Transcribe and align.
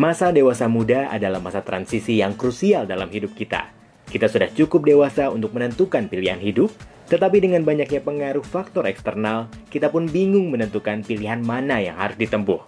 Masa 0.00 0.32
dewasa 0.32 0.64
muda 0.64 1.12
adalah 1.12 1.44
masa 1.44 1.60
transisi 1.60 2.24
yang 2.24 2.32
krusial 2.32 2.88
dalam 2.88 3.12
hidup 3.12 3.36
kita. 3.36 3.68
Kita 4.08 4.32
sudah 4.32 4.48
cukup 4.48 4.88
dewasa 4.88 5.28
untuk 5.28 5.52
menentukan 5.52 6.08
pilihan 6.08 6.40
hidup, 6.40 6.72
tetapi 7.12 7.36
dengan 7.44 7.68
banyaknya 7.68 8.00
pengaruh 8.00 8.40
faktor 8.40 8.88
eksternal, 8.88 9.52
kita 9.68 9.92
pun 9.92 10.08
bingung 10.08 10.48
menentukan 10.48 11.04
pilihan 11.04 11.44
mana 11.44 11.84
yang 11.84 12.00
harus 12.00 12.16
ditempuh. 12.16 12.64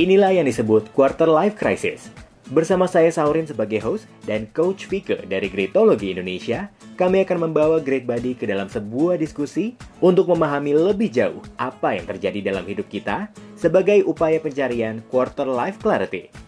Inilah 0.00 0.40
yang 0.40 0.48
disebut 0.48 0.88
quarter 0.96 1.28
life 1.28 1.52
crisis. 1.52 2.08
Bersama 2.48 2.88
saya 2.88 3.12
Saurin 3.12 3.44
sebagai 3.44 3.84
host 3.84 4.08
dan 4.24 4.48
coach 4.56 4.88
Fike 4.88 5.28
dari 5.28 5.52
Greatology 5.52 6.16
Indonesia, 6.16 6.72
kami 6.96 7.28
akan 7.28 7.44
membawa 7.44 7.76
Great 7.76 8.08
Body 8.08 8.40
ke 8.40 8.48
dalam 8.48 8.72
sebuah 8.72 9.20
diskusi 9.20 9.76
untuk 10.00 10.32
memahami 10.32 10.72
lebih 10.72 11.12
jauh 11.12 11.44
apa 11.60 11.92
yang 11.92 12.08
terjadi 12.08 12.56
dalam 12.56 12.64
hidup 12.64 12.88
kita 12.88 13.28
sebagai 13.52 14.00
upaya 14.08 14.40
pencarian 14.40 15.04
quarter 15.12 15.44
life 15.44 15.76
clarity. 15.76 16.43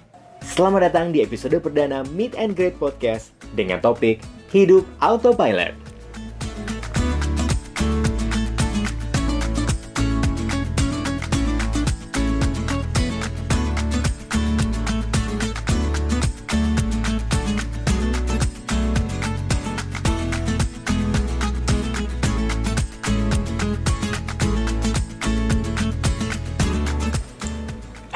Selamat 0.46 0.86
datang 0.86 1.10
di 1.10 1.26
episode 1.26 1.58
perdana 1.58 2.06
Meet 2.14 2.38
and 2.38 2.54
Great 2.54 2.78
Podcast 2.78 3.34
dengan 3.58 3.82
topik 3.82 4.22
Hidup 4.54 4.86
Autopilot. 5.02 5.85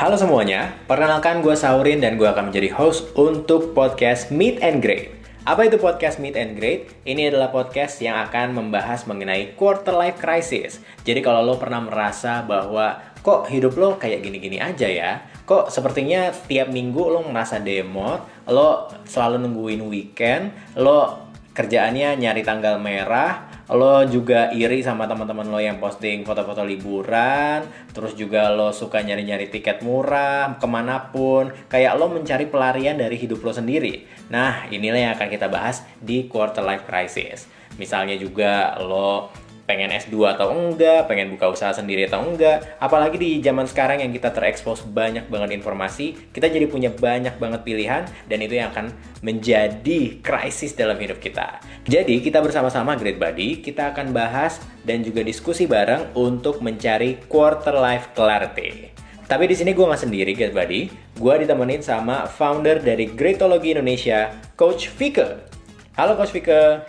Halo 0.00 0.16
semuanya, 0.16 0.72
perkenalkan 0.88 1.44
gue 1.44 1.52
Saurin 1.52 2.00
dan 2.00 2.16
gue 2.16 2.24
akan 2.24 2.48
menjadi 2.48 2.72
host 2.72 3.12
untuk 3.20 3.76
podcast 3.76 4.32
Meet 4.32 4.64
and 4.64 4.80
Great. 4.80 5.12
Apa 5.44 5.68
itu 5.68 5.76
podcast 5.76 6.16
Meet 6.16 6.40
and 6.40 6.56
Great? 6.56 6.88
Ini 7.04 7.28
adalah 7.28 7.52
podcast 7.52 8.00
yang 8.00 8.16
akan 8.16 8.56
membahas 8.56 9.04
mengenai 9.04 9.52
quarter 9.60 9.92
life 9.92 10.16
crisis. 10.16 10.80
Jadi 11.04 11.20
kalau 11.20 11.44
lo 11.44 11.60
pernah 11.60 11.84
merasa 11.84 12.40
bahwa 12.40 13.12
kok 13.20 13.52
hidup 13.52 13.76
lo 13.76 14.00
kayak 14.00 14.24
gini-gini 14.24 14.56
aja 14.56 14.88
ya, 14.88 15.20
kok 15.44 15.68
sepertinya 15.68 16.32
tiap 16.48 16.72
minggu 16.72 17.04
lo 17.04 17.20
merasa 17.28 17.60
demot, 17.60 18.24
lo 18.48 18.88
selalu 19.04 19.44
nungguin 19.44 19.84
weekend, 19.84 20.48
lo 20.80 21.28
kerjaannya 21.52 22.16
nyari 22.16 22.40
tanggal 22.40 22.80
merah, 22.80 23.49
lo 23.70 24.02
juga 24.06 24.50
iri 24.50 24.82
sama 24.82 25.06
teman-teman 25.06 25.46
lo 25.46 25.62
yang 25.62 25.78
posting 25.78 26.26
foto-foto 26.26 26.66
liburan, 26.66 27.62
terus 27.94 28.18
juga 28.18 28.50
lo 28.50 28.74
suka 28.74 28.98
nyari-nyari 29.02 29.46
tiket 29.46 29.86
murah 29.86 30.58
ke 30.58 30.66
mana 30.66 31.10
pun, 31.14 31.54
kayak 31.70 31.94
lo 31.94 32.10
mencari 32.10 32.50
pelarian 32.50 32.98
dari 32.98 33.14
hidup 33.14 33.42
lo 33.46 33.54
sendiri. 33.54 34.06
Nah, 34.30 34.66
inilah 34.70 34.98
yang 34.98 35.12
akan 35.14 35.28
kita 35.30 35.46
bahas 35.46 35.86
di 36.02 36.26
quarter 36.26 36.66
life 36.66 36.82
crisis. 36.86 37.46
Misalnya 37.78 38.18
juga 38.18 38.74
lo 38.82 39.30
pengen 39.70 39.94
S2 39.94 40.34
atau 40.34 40.50
enggak, 40.50 41.06
pengen 41.06 41.30
buka 41.30 41.54
usaha 41.54 41.70
sendiri 41.70 42.10
atau 42.10 42.26
enggak. 42.26 42.74
Apalagi 42.82 43.22
di 43.22 43.38
zaman 43.38 43.70
sekarang 43.70 44.02
yang 44.02 44.10
kita 44.10 44.34
terekspos 44.34 44.82
banyak 44.82 45.30
banget 45.30 45.54
informasi, 45.54 46.34
kita 46.34 46.50
jadi 46.50 46.66
punya 46.66 46.90
banyak 46.90 47.38
banget 47.38 47.62
pilihan 47.62 48.02
dan 48.26 48.38
itu 48.42 48.58
yang 48.58 48.74
akan 48.74 48.90
menjadi 49.22 50.18
krisis 50.18 50.74
dalam 50.74 50.98
hidup 50.98 51.22
kita. 51.22 51.62
Jadi 51.86 52.18
kita 52.18 52.42
bersama-sama 52.42 52.98
Great 52.98 53.22
Body, 53.22 53.62
kita 53.62 53.94
akan 53.94 54.10
bahas 54.10 54.58
dan 54.82 55.06
juga 55.06 55.22
diskusi 55.22 55.70
bareng 55.70 56.18
untuk 56.18 56.58
mencari 56.58 57.22
quarter 57.30 57.78
life 57.78 58.10
clarity. 58.18 58.90
Tapi 59.30 59.46
di 59.46 59.54
sini 59.54 59.70
gue 59.70 59.86
nggak 59.86 60.02
sendiri, 60.02 60.34
Great 60.34 60.50
Body. 60.50 60.90
Gue 61.14 61.46
ditemenin 61.46 61.86
sama 61.86 62.26
founder 62.26 62.82
dari 62.82 63.06
Greatology 63.06 63.70
Indonesia, 63.70 64.34
Coach 64.58 64.90
Fike. 64.90 65.46
Halo 65.94 66.18
Coach 66.18 66.34
Fike. 66.34 66.82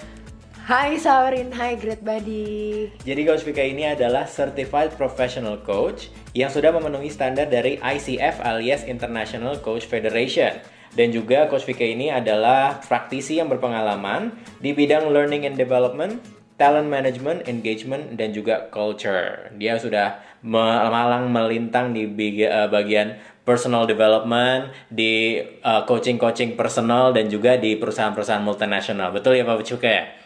Hai 0.61 0.93
Saurin, 1.01 1.49
hai 1.57 1.73
Great 1.73 2.05
Buddy. 2.05 2.93
Jadi 3.01 3.21
Coach 3.25 3.41
Vika 3.41 3.65
ini 3.65 3.81
adalah 3.81 4.29
Certified 4.29 4.93
Professional 4.93 5.57
Coach 5.65 6.13
yang 6.37 6.53
sudah 6.53 6.69
memenuhi 6.69 7.09
standar 7.09 7.49
dari 7.49 7.81
ICF 7.81 8.45
alias 8.45 8.85
International 8.85 9.57
Coach 9.57 9.89
Federation. 9.89 10.61
Dan 10.93 11.09
juga 11.09 11.49
Coach 11.49 11.65
Vika 11.65 11.81
ini 11.81 12.13
adalah 12.13 12.77
praktisi 12.77 13.41
yang 13.41 13.49
berpengalaman 13.49 14.37
di 14.61 14.69
bidang 14.77 15.09
learning 15.09 15.49
and 15.49 15.57
development, 15.57 16.21
talent 16.61 16.93
management, 16.93 17.49
engagement, 17.49 18.13
dan 18.13 18.29
juga 18.29 18.69
culture. 18.69 19.49
Dia 19.57 19.81
sudah 19.81 20.21
malang 20.45 21.33
melintang 21.33 21.89
di 21.97 22.05
eh, 22.45 22.69
bagian 22.69 23.17
personal 23.41 23.89
development, 23.89 24.69
di 24.93 25.41
eh, 25.41 25.81
coaching-coaching 25.89 26.53
personal, 26.53 27.17
dan 27.17 27.33
juga 27.33 27.57
di 27.57 27.81
perusahaan-perusahaan 27.81 28.45
multinasional. 28.45 29.09
Betul 29.09 29.41
ya 29.41 29.43
Pak 29.49 29.65
Cuka 29.65 29.89
ya? 29.89 30.20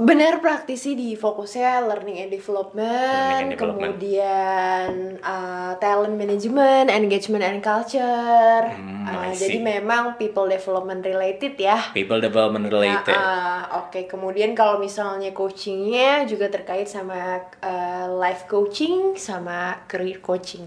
Benar 0.00 0.40
praktisi 0.40 0.96
di 0.96 1.12
fokusnya 1.12 1.84
learning 1.84 2.24
and 2.24 2.32
development, 2.32 2.88
Learning 2.88 3.36
and 3.36 3.50
development. 3.52 3.80
kemudian 3.92 4.88
uh, 5.20 5.76
talent 5.76 6.16
management, 6.16 6.88
engagement 6.88 7.44
and 7.44 7.60
culture. 7.60 8.64
Hmm, 8.64 8.98
Uh, 9.00 9.34
jadi 9.34 9.58
memang 9.58 10.14
people 10.16 10.46
development 10.46 11.02
related 11.02 11.58
ya. 11.58 11.90
People 11.90 12.22
development 12.22 12.70
related. 12.70 13.10
Nah, 13.10 13.66
uh, 13.66 13.82
Oke, 13.82 14.06
kemudian 14.06 14.54
kalau 14.54 14.78
misalnya 14.78 15.34
coachingnya 15.34 16.24
juga 16.24 16.46
terkait 16.46 16.86
sama 16.86 17.42
uh, 17.58 18.06
life 18.16 18.46
coaching 18.46 19.18
sama 19.18 19.82
career 19.84 20.22
coaching. 20.22 20.62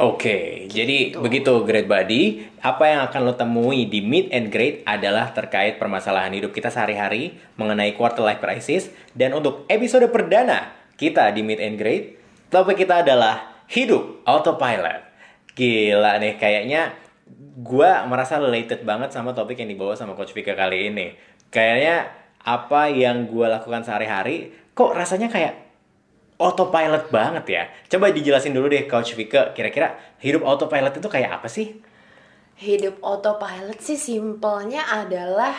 Oke, 0.00 0.64
jadi 0.72 1.12
Gitu. 1.12 1.20
begitu 1.20 1.52
Great 1.68 1.84
Body. 1.84 2.48
Apa 2.64 2.88
yang 2.88 3.00
akan 3.04 3.20
lo 3.20 3.36
temui 3.36 3.84
di 3.84 4.00
Meet 4.00 4.32
and 4.32 4.48
Great 4.48 4.80
adalah 4.88 5.28
terkait 5.36 5.76
permasalahan 5.76 6.32
hidup 6.32 6.56
kita 6.56 6.72
sehari-hari 6.72 7.36
mengenai 7.60 7.92
quarter 7.92 8.24
life 8.24 8.40
crisis. 8.40 8.88
Dan 9.12 9.36
untuk 9.36 9.68
episode 9.68 10.08
perdana 10.08 10.72
kita 10.96 11.28
di 11.36 11.44
Meet 11.44 11.60
and 11.60 11.76
Great, 11.76 12.16
topik 12.48 12.80
kita 12.80 13.04
adalah 13.04 13.60
hidup 13.68 14.24
autopilot. 14.24 15.04
Gila 15.52 16.16
nih, 16.16 16.40
kayaknya 16.40 16.96
gua 17.60 18.08
merasa 18.08 18.40
related 18.40 18.80
banget 18.88 19.12
sama 19.12 19.36
topik 19.36 19.60
yang 19.60 19.68
dibawa 19.68 19.92
sama 20.00 20.16
Coach 20.16 20.32
Vika 20.32 20.56
kali 20.56 20.88
ini. 20.88 21.12
Kayaknya 21.52 22.08
apa 22.40 22.88
yang 22.88 23.28
gua 23.28 23.52
lakukan 23.52 23.84
sehari-hari, 23.84 24.48
kok 24.72 24.96
rasanya 24.96 25.28
kayak 25.28 25.69
autopilot 26.40 27.12
banget 27.12 27.44
ya. 27.46 27.62
Coba 27.86 28.08
dijelasin 28.08 28.56
dulu 28.56 28.66
deh 28.66 28.88
Coach 28.88 29.12
Vika, 29.12 29.52
kira-kira 29.52 29.92
hidup 30.18 30.42
autopilot 30.42 30.96
itu 30.96 31.06
kayak 31.06 31.38
apa 31.38 31.46
sih? 31.46 31.76
Hidup 32.56 33.00
autopilot 33.00 33.78
sih 33.78 33.96
simpelnya 33.96 34.84
adalah 34.84 35.52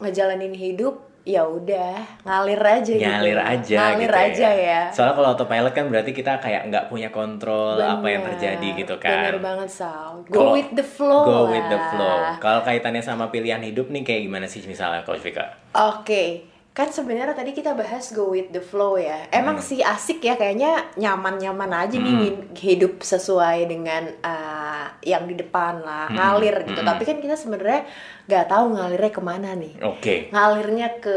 ngejalanin 0.00 0.52
hidup 0.52 1.00
ya 1.22 1.46
udah 1.46 2.02
ngalir 2.26 2.58
aja 2.58 2.92
gitu. 2.92 3.06
Ngalir 3.06 3.38
aja 3.38 3.76
Ngalir 3.94 4.10
gitu 4.10 4.18
aja 4.26 4.48
ya. 4.50 4.80
Soalnya 4.90 5.14
kalau 5.14 5.28
autopilot 5.32 5.70
kan 5.70 5.86
berarti 5.86 6.10
kita 6.10 6.42
kayak 6.42 6.66
nggak 6.66 6.84
punya 6.90 7.14
kontrol 7.14 7.78
apa 7.78 8.02
yang 8.10 8.26
Bener. 8.26 8.34
terjadi 8.34 8.68
gitu 8.74 8.94
kan. 8.98 9.30
Bener 9.30 9.38
banget 9.38 9.70
Sal. 9.70 10.26
Go 10.26 10.34
Kalau- 10.34 10.54
with 10.58 10.70
the 10.74 10.82
flow 10.82 11.22
Go 11.22 11.38
lah. 11.46 11.50
with 11.54 11.66
the 11.70 11.80
flow. 11.94 12.18
Kalau 12.42 12.60
kaitannya 12.60 13.00
sama 13.00 13.30
pilihan 13.30 13.62
hidup 13.62 13.86
nih 13.88 14.02
kayak 14.02 14.20
gimana 14.26 14.50
sih 14.50 14.66
misalnya 14.66 15.06
Coach 15.06 15.22
Vika? 15.22 15.46
Oke, 15.72 16.50
kan 16.72 16.88
sebenarnya 16.88 17.36
tadi 17.36 17.52
kita 17.52 17.72
bahas 17.72 18.10
go 18.10 18.28
with 18.28 18.48
the 18.48 18.58
flow 18.58 18.96
ya. 18.96 19.28
Emang 19.28 19.54
Hmm. 19.54 19.66
sih 19.66 19.84
asik 19.84 20.20
ya, 20.20 20.34
kayaknya 20.34 20.88
nyaman-nyaman 20.94 21.68
aja 21.70 21.92
nih 21.94 22.14
ngin- 22.14 22.48
hidup 22.54 22.98
sesuai 22.98 23.66
dengan 23.66 24.08
uh, 24.18 24.88
yang 25.00 25.24
di 25.24 25.36
depan 25.36 25.78
lah, 25.78 26.08
Hmm. 26.08 26.16
ngalir 26.16 26.64
gitu. 26.64 26.80
Hmm. 26.80 26.88
Tapi 26.88 27.02
kan 27.02 27.16
kita 27.18 27.36
sebenarnya 27.36 27.84
nggak 28.24 28.46
tahu 28.46 28.64
ngalirnya 28.72 29.10
ke 29.10 29.20
mana 29.20 29.52
nih. 29.52 29.72
Oke. 29.82 30.14
Ngalirnya 30.28 30.88
ke 30.98 31.16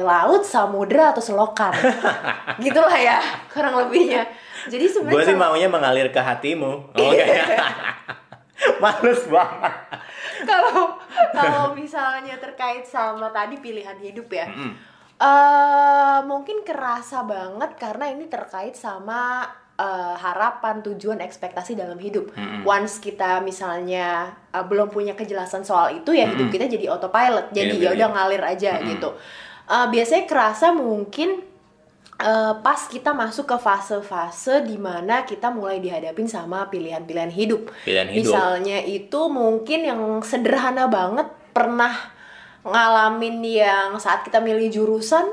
laut, 0.00 0.42
samudra 0.42 1.10
atau 1.10 1.22
selokan, 1.22 1.70
gitulah 2.60 2.90
ya 2.92 3.22
kurang 3.46 3.78
lebihnya. 3.78 4.26
Jadi 4.66 4.84
Gue 4.84 4.92
sebenarnya 4.92 5.22
sih 5.24 5.32
kalau- 5.32 5.54
maunya 5.54 5.68
mengalir 5.68 6.08
ke 6.08 6.18
hatimu. 6.18 6.90
Oke. 6.92 7.24
Males 8.76 9.22
banget. 9.24 9.74
kalau 10.40 10.99
kalau 11.30 11.74
misalnya 11.74 12.36
terkait 12.36 12.84
sama 12.84 13.28
tadi 13.30 13.58
pilihan 13.58 13.96
hidup 13.96 14.28
ya 14.28 14.46
Mm-mm. 14.46 14.72
eh 15.20 16.18
mungkin 16.24 16.64
kerasa 16.64 17.22
banget 17.24 17.76
karena 17.76 18.08
ini 18.08 18.24
terkait 18.26 18.72
sama 18.72 19.44
eh, 19.76 20.14
harapan 20.16 20.80
tujuan 20.80 21.20
ekspektasi 21.20 21.76
dalam 21.76 22.00
hidup 22.00 22.32
Mm-mm. 22.32 22.64
once 22.64 22.98
kita 22.98 23.40
misalnya 23.40 24.32
eh, 24.50 24.64
belum 24.64 24.88
punya 24.88 25.12
kejelasan 25.12 25.62
soal 25.62 25.92
itu 25.92 26.16
ya 26.16 26.24
hidup 26.24 26.48
Mm-mm. 26.48 26.54
kita 26.56 26.66
jadi 26.72 26.86
autopilot 26.90 27.52
jadi 27.52 27.74
Iya, 27.76 27.84
ya 27.84 27.90
udah 27.96 28.08
iya. 28.08 28.14
ngalir 28.16 28.42
aja 28.44 28.72
Mm-mm. 28.80 28.90
gitu 28.96 29.10
Eh, 29.70 29.86
biasanya 29.86 30.26
kerasa 30.26 30.74
mungkin 30.74 31.46
eh, 32.20 32.52
pas 32.60 32.80
kita 32.84 33.10
masuk 33.10 33.48
ke 33.48 33.56
fase-fase 33.56 34.62
di 34.62 34.76
mana 34.76 35.24
kita 35.24 35.48
mulai 35.48 35.80
dihadapin 35.80 36.28
sama 36.28 36.68
pilihan-pilihan 36.68 37.32
hidup 37.32 37.72
Pilihan 37.82 38.08
hidup. 38.12 38.32
Misalnya 38.36 38.78
itu 38.84 39.20
mungkin 39.26 39.80
yang 39.82 40.00
sederhana 40.20 40.84
banget 40.86 41.26
pernah 41.50 41.92
ngalamin 42.60 43.40
yang 43.40 43.96
saat 43.96 44.20
kita 44.22 44.38
milih 44.38 44.68
jurusan. 44.68 45.24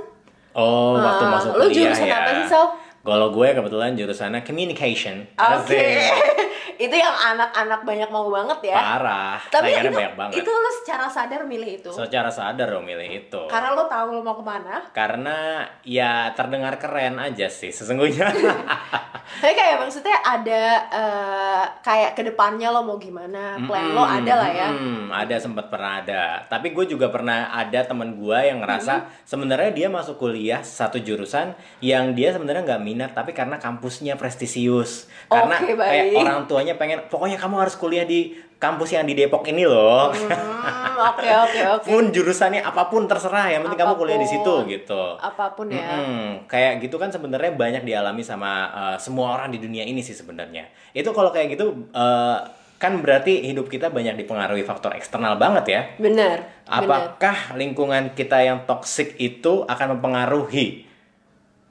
Oh, 0.57 0.97
waktu 0.97 1.23
Ah, 1.27 1.31
masuk 1.37 1.51
lu 1.53 1.69
kuliah 1.69 1.93
jurusan 1.93 2.07
ya. 2.09 2.17
apa 2.17 2.29
sih, 2.33 2.45
Sal? 2.49 2.65
Kalau 3.07 3.31
gue 3.31 3.47
kebetulan 3.55 3.95
jurusannya 3.95 4.43
communication. 4.43 5.23
Oke. 5.39 5.79
Asik. 5.79 6.11
itu 6.77 6.93
yang 6.93 7.15
anak-anak 7.15 7.81
banyak 7.87 8.09
mau 8.11 8.27
banget 8.29 8.69
ya. 8.69 8.77
Parah. 8.77 9.39
Tapi 9.49 9.73
itu, 9.73 9.89
banyak 9.89 10.13
banget. 10.13 10.33
itu 10.43 10.51
lo 10.51 10.71
secara 10.83 11.07
sadar 11.09 11.41
milih 11.47 11.81
itu. 11.81 11.89
Secara 11.89 12.29
sadar 12.29 12.69
lo 12.69 12.83
milih 12.85 13.07
itu. 13.07 13.41
Karena 13.49 13.73
lo 13.73 13.89
tahu 13.89 14.19
lo 14.19 14.21
mau 14.21 14.35
ke 14.37 14.45
mana. 14.45 14.75
Karena 14.93 15.65
ya 15.81 16.35
terdengar 16.35 16.77
keren 16.77 17.17
aja 17.17 17.49
sih 17.49 17.73
sesungguhnya. 17.73 18.29
Tapi 19.41 19.53
kayak 19.53 19.77
maksudnya 19.83 20.17
ada 20.23 20.63
eh, 20.87 21.63
kayak 21.83 22.15
ke 22.15 22.23
depannya 22.23 22.71
lo 22.71 22.81
mau 22.85 22.97
gimana, 22.97 23.59
plan 23.67 23.91
lo 23.91 24.01
ada 24.01 24.33
lah 24.33 24.49
ya. 24.49 24.69
Hmm, 24.71 25.11
ada 25.11 25.35
sempat 25.35 25.67
pernah 25.67 25.99
ada. 25.99 26.47
Tapi 26.47 26.71
gue 26.71 26.85
juga 26.87 27.11
pernah 27.11 27.51
ada 27.51 27.83
temen 27.83 28.15
gue 28.15 28.39
yang 28.39 28.63
ngerasa 28.63 29.25
sebenarnya 29.27 29.71
dia 29.75 29.87
masuk 29.91 30.15
kuliah 30.17 30.63
satu 30.63 30.97
jurusan 31.03 31.53
yang 31.83 32.15
dia 32.15 32.31
sebenarnya 32.31 32.63
nggak 32.63 32.83
minat, 32.83 32.96
tapi 33.05 33.37
karena 33.37 33.61
kampusnya 33.61 34.17
prestisius. 34.17 35.05
Karena 35.29 35.61
Oke, 35.61 35.77
kayak 35.77 36.17
orang 36.17 36.49
tuanya 36.49 36.73
pengen, 36.73 37.05
pokoknya 37.05 37.37
kamu 37.37 37.61
harus 37.61 37.77
kuliah 37.77 38.07
di 38.09 38.33
kampus 38.57 38.97
yang 38.97 39.05
di 39.05 39.13
Depok 39.13 39.45
ini 39.45 39.69
loh. 39.69 40.09
Hmm, 40.09 40.97
oke 41.13 41.29
oke 41.29 41.61
oke. 41.77 41.85
Pun 41.85 42.09
jurusannya 42.09 42.65
apa 42.65 42.89
pun 42.89 43.05
terserah, 43.05 43.53
yang 43.53 43.61
penting 43.61 43.79
kamu 43.85 43.93
kuliah 43.93 44.17
di 44.17 44.25
situ 44.25 44.53
gitu. 44.65 45.03
Apa 45.21 45.53
pun 45.53 45.69
ya. 45.69 45.85
Mm-mm. 45.85 46.49
kayak 46.49 46.81
gitu 46.81 46.97
kan 46.97 47.13
sebenarnya 47.13 47.53
banyak 47.53 47.85
dialami 47.85 48.25
sama 48.25 48.73
uh, 48.73 48.97
semua 48.97 49.37
orang 49.37 49.53
di 49.53 49.61
dunia 49.61 49.85
ini 49.85 50.01
sih 50.01 50.17
sebenarnya. 50.17 50.65
Itu 50.97 51.13
kalau 51.13 51.29
kayak 51.29 51.53
gitu 51.53 51.85
uh, 51.93 52.41
kan 52.77 52.93
berarti 53.01 53.41
hidup 53.41 53.69
kita 53.69 53.89
banyak 53.89 54.17
dipengaruhi 54.25 54.65
faktor 54.65 54.97
eksternal 54.97 55.37
banget 55.37 55.65
ya. 55.69 55.81
Bener. 56.01 56.45
Bener. 56.65 56.69
Apakah 56.69 57.53
lingkungan 57.57 58.17
kita 58.17 58.41
yang 58.41 58.65
toksik 58.65 59.17
itu 59.21 59.65
akan 59.69 59.97
mempengaruhi 59.97 60.85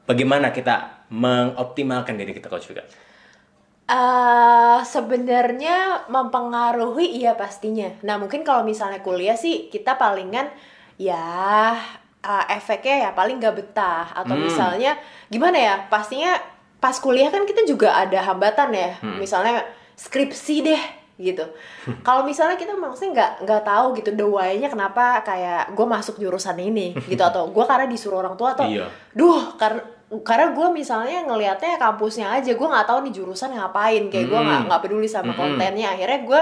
bagaimana 0.06 0.55
kita 0.55 0.95
mengoptimalkan 1.08 2.14
diri 2.14 2.32
kita 2.32 2.47
coach 2.47 2.69
juga? 2.69 2.82
Eh, 3.87 4.79
sebenarnya 4.82 6.11
mempengaruhi 6.11 7.23
iya 7.23 7.38
pastinya. 7.38 7.87
Nah 8.03 8.19
mungkin 8.19 8.43
kalau 8.43 8.67
misalnya 8.67 8.99
kuliah 8.99 9.38
sih 9.38 9.70
kita 9.70 9.94
palingan 9.94 10.50
ya 10.99 11.70
eh, 12.19 12.44
efeknya 12.50 13.06
ya 13.06 13.11
paling 13.14 13.38
gak 13.38 13.55
betah 13.55 14.11
atau 14.11 14.35
Hmm. 14.35 14.43
misalnya 14.43 14.99
gimana 15.31 15.55
ya 15.55 15.75
pastinya 15.87 16.35
pas 16.76 16.99
kuliah 16.99 17.31
kan 17.31 17.47
kita 17.47 17.62
juga 17.62 17.94
ada 17.94 18.19
hambatan 18.26 18.75
ya. 18.75 18.99
Hmm. 18.99 19.23
Misalnya 19.23 19.62
skripsi 19.94 20.67
deh 20.67 20.82
gitu. 21.17 21.47
kalau 22.06 22.26
misalnya 22.26 22.59
kita 22.59 22.75
maksudnya 22.75 23.11
nggak 23.14 23.32
nggak 23.47 23.62
tahu 23.62 23.87
gitu 23.94 24.11
the 24.12 24.26
why-nya 24.26 24.67
kenapa 24.67 25.23
kayak 25.23 25.70
gue 25.73 25.87
masuk 25.87 26.19
jurusan 26.19 26.59
ini 26.59 26.91
gitu 27.06 27.23
atau 27.31 27.49
gue 27.49 27.64
karena 27.64 27.87
disuruh 27.87 28.19
orang 28.19 28.35
tua 28.35 28.52
atau 28.52 28.67
Iya. 28.67 28.91
duh 29.14 29.55
karena 29.56 29.81
karena 30.06 30.55
gue 30.55 30.69
misalnya 30.70 31.26
ngelihatnya 31.26 31.82
kampusnya 31.82 32.31
aja 32.31 32.55
gue 32.55 32.69
nggak 32.70 32.87
tahu 32.87 32.99
nih 33.11 33.12
jurusan 33.12 33.50
ngapain 33.58 34.06
kayak 34.06 34.26
gue 34.31 34.38
nggak 34.38 34.61
nggak 34.70 34.81
peduli 34.87 35.11
sama 35.11 35.35
Mm-mm. 35.35 35.58
kontennya 35.58 35.99
akhirnya 35.99 36.20
gue 36.23 36.41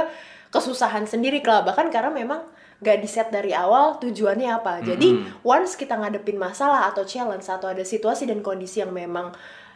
kesusahan 0.52 1.08
sendiri 1.08 1.40
lah 1.40 1.64
bahkan 1.64 1.88
karena 1.88 2.12
memang 2.12 2.44
gak 2.84 3.00
di 3.00 3.08
set 3.08 3.32
dari 3.32 3.56
awal 3.56 3.96
tujuannya 3.96 4.50
apa 4.52 4.84
jadi 4.84 5.08
Mm-mm. 5.16 5.40
once 5.40 5.80
kita 5.80 5.96
ngadepin 5.96 6.36
masalah 6.36 6.84
atau 6.92 7.08
challenge 7.08 7.48
atau 7.48 7.72
ada 7.72 7.80
situasi 7.80 8.28
dan 8.28 8.44
kondisi 8.44 8.84
yang 8.84 8.92
memang 8.92 9.32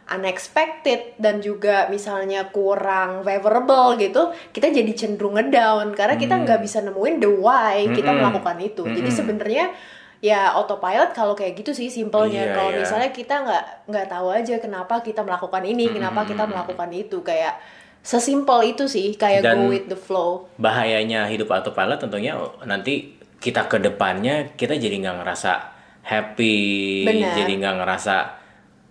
unexpected 0.08 1.16
dan 1.16 1.40
juga 1.40 1.88
misalnya 1.88 2.48
kurang 2.48 3.22
favorable 3.22 3.96
gitu 3.96 4.32
kita 4.52 4.68
jadi 4.68 4.92
cenderung 4.92 5.36
ngedown 5.36 5.92
karena 5.92 6.16
kita 6.16 6.34
Hmm. 6.36 6.44
nggak 6.44 6.60
bisa 6.60 6.80
nemuin 6.80 7.16
the 7.20 7.30
why 7.30 7.88
kita 7.88 8.10
Mm-mm. 8.10 8.20
melakukan 8.20 8.56
itu 8.60 8.82
jadi 8.84 9.00
Mm-mm. 9.08 9.16
sebenarnya 9.16 9.64
ya 10.18 10.50
autopilot 10.50 11.10
kalau 11.12 11.32
kayak 11.32 11.54
gitu 11.56 11.70
sih 11.70 11.86
simpelnya 11.86 12.42
Iya, 12.42 12.54
kalau 12.54 12.70
iya. 12.72 12.78
misalnya 12.82 13.10
kita 13.10 13.34
nggak 13.38 13.64
nggak 13.86 14.06
tahu 14.08 14.26
aja 14.28 14.54
kenapa 14.58 14.98
kita 14.98 15.22
melakukan 15.22 15.62
ini 15.62 15.88
kenapa 15.88 16.26
kita 16.26 16.42
melakukan 16.44 16.90
itu 16.90 17.22
kayak 17.22 17.54
sesimpel 18.00 18.62
itu 18.64 18.84
sih 18.84 19.14
kayak 19.14 19.42
Dan- 19.42 19.58
go 19.60 19.70
with 19.70 19.86
the 19.86 19.94
flow 19.94 20.50
Bahayanya 20.56 21.26
hidup 21.26 21.48
autopilot 21.48 21.98
tentunya 21.98 22.34
nanti 22.62 23.14
kita 23.38 23.66
ke 23.66 23.78
depannya 23.78 24.50
kita 24.52 24.74
jadi 24.74 24.98
nggak 24.98 25.22
ngerasa 25.22 25.52
happy, 26.02 27.04
Benar. 27.04 27.36
jadi 27.36 27.52
nggak 27.54 27.76
ngerasa 27.78 28.16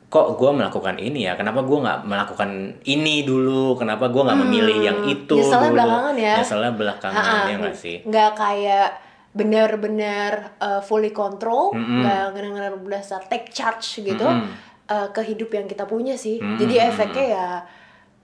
kok 0.07 0.39
gue 0.39 0.51
melakukan 0.53 0.95
ini 0.95 1.27
ya, 1.27 1.35
kenapa 1.35 1.65
gue 1.65 1.79
nggak 1.83 2.07
melakukan 2.07 2.49
ini 2.85 3.27
dulu, 3.27 3.75
kenapa 3.75 4.07
gue 4.07 4.21
nggak 4.23 4.39
memilih 4.39 4.77
yang 4.79 4.99
itu 5.03 5.35
dulu, 5.35 5.51
belakangan 5.75 6.15
ya. 6.15 6.35
Belakangan 6.71 7.19
Ha-ha. 7.19 7.49
ya 7.51 7.55
nggak 7.59 7.75
sih? 7.75 7.97
nggak 8.07 8.31
kayak 8.37 8.87
benar-benar 9.37 10.57
uh, 10.57 10.81
fully 10.81 11.13
control 11.13 11.69
nggak 11.77 12.33
benar-benar 12.33 12.73
berasa 12.81 13.21
take 13.21 13.53
charge 13.53 14.01
gitu 14.01 14.25
Mm-mm. 14.25 14.49
uh, 14.89 15.07
ke 15.13 15.21
hidup 15.21 15.53
yang 15.53 15.69
kita 15.69 15.85
punya 15.85 16.17
sih 16.17 16.41
Mm-mm. 16.41 16.57
jadi 16.57 16.89
efeknya 16.89 17.25
ya 17.29 17.47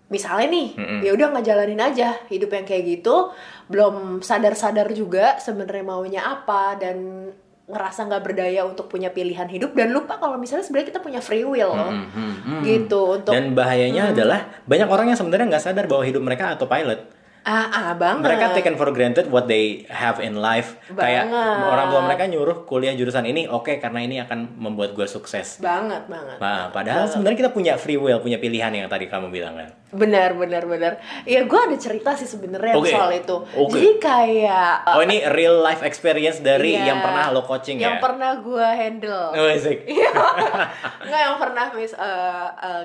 misalnya 0.09 0.47
nih 0.49 0.67
Mm-mm. 0.73 0.99
ya 1.05 1.11
udah 1.13 1.27
ngejalanin 1.37 1.81
aja 1.81 2.17
hidup 2.27 2.49
yang 2.51 2.65
kayak 2.65 2.83
gitu 2.99 3.29
belum 3.69 4.25
sadar-sadar 4.25 4.89
juga 4.91 5.37
sebenarnya 5.37 5.85
maunya 5.85 6.21
apa 6.25 6.75
dan 6.81 7.29
ngerasa 7.63 8.11
nggak 8.11 8.23
berdaya 8.27 8.67
untuk 8.67 8.91
punya 8.91 9.07
pilihan 9.07 9.47
hidup 9.47 9.71
dan 9.71 9.95
lupa 9.95 10.19
kalau 10.19 10.35
misalnya 10.35 10.67
sebenarnya 10.67 10.91
kita 10.91 10.99
punya 10.99 11.23
free 11.23 11.47
will 11.47 11.71
loh 11.71 11.95
Hmm, 11.95 12.11
hmm, 12.11 12.33
hmm. 12.43 12.61
gitu 12.67 13.01
untuk 13.15 13.31
Dan 13.31 13.55
bahayanya 13.55 14.11
adalah 14.11 14.51
banyak 14.67 14.89
orang 14.91 15.15
yang 15.15 15.17
sebenarnya 15.17 15.47
nggak 15.47 15.63
sadar 15.63 15.85
bahwa 15.87 16.03
hidup 16.03 16.19
mereka 16.19 16.51
autopilot. 16.51 17.07
Ah 17.43 17.67
ah 17.67 17.89
banget 17.99 18.23
Mereka 18.23 18.55
taken 18.55 18.75
for 18.79 18.89
granted 18.95 19.27
what 19.27 19.51
they 19.51 19.83
have 19.91 20.23
in 20.23 20.39
life. 20.39 20.79
Kayak 20.87 21.27
Banget. 21.27 21.67
orang 21.67 21.85
tua 21.91 22.01
mereka 22.07 22.23
nyuruh 22.31 22.63
kuliah 22.63 22.95
jurusan 22.95 23.27
ini, 23.27 23.51
oke 23.51 23.83
karena 23.83 23.99
ini 23.99 24.23
akan 24.23 24.55
membuat 24.55 24.95
gue 24.95 25.03
sukses. 25.03 25.59
banget 25.59 26.07
banget 26.07 26.39
Nah, 26.39 26.71
padahal 26.71 27.03
sebenarnya 27.07 27.47
kita 27.47 27.51
punya 27.51 27.75
free 27.75 27.99
will, 27.99 28.23
punya 28.23 28.39
pilihan 28.39 28.71
yang 28.71 28.87
tadi 28.87 29.11
kamu 29.11 29.27
bilang 29.27 29.59
kan. 29.59 29.69
Benar, 29.93 30.33
benar, 30.39 30.63
benar. 30.65 30.91
Ya 31.27 31.43
gue 31.43 31.59
ada 31.59 31.75
cerita 31.77 32.15
sih 32.15 32.25
sebenarnya 32.25 32.79
Oke. 32.79 32.89
soal 32.89 33.11
itu. 33.13 33.35
Oke. 33.59 33.77
Jadi 33.77 33.89
kayak 33.99 34.87
uh, 34.87 34.97
Oh 34.97 35.03
ini 35.03 35.21
real 35.29 35.59
life 35.59 35.83
experience 35.83 36.39
dari 36.39 36.79
iya, 36.79 36.95
yang 36.95 36.99
pernah 37.03 37.29
lo 37.29 37.43
coaching 37.43 37.77
yang 37.77 37.99
ya? 37.99 38.01
pernah 38.01 38.39
gue 38.39 38.67
handle. 38.73 39.35
Oh. 39.35 39.51
Iya. 39.53 40.11
Nggak 41.11 41.21
yang 41.27 41.37
pernah 41.37 41.65
mis 41.75 41.93
uh, 41.93 42.83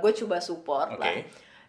gue 0.00 0.12
coba 0.24 0.36
support 0.40 0.96
Oke. 0.96 1.00
lah. 1.00 1.14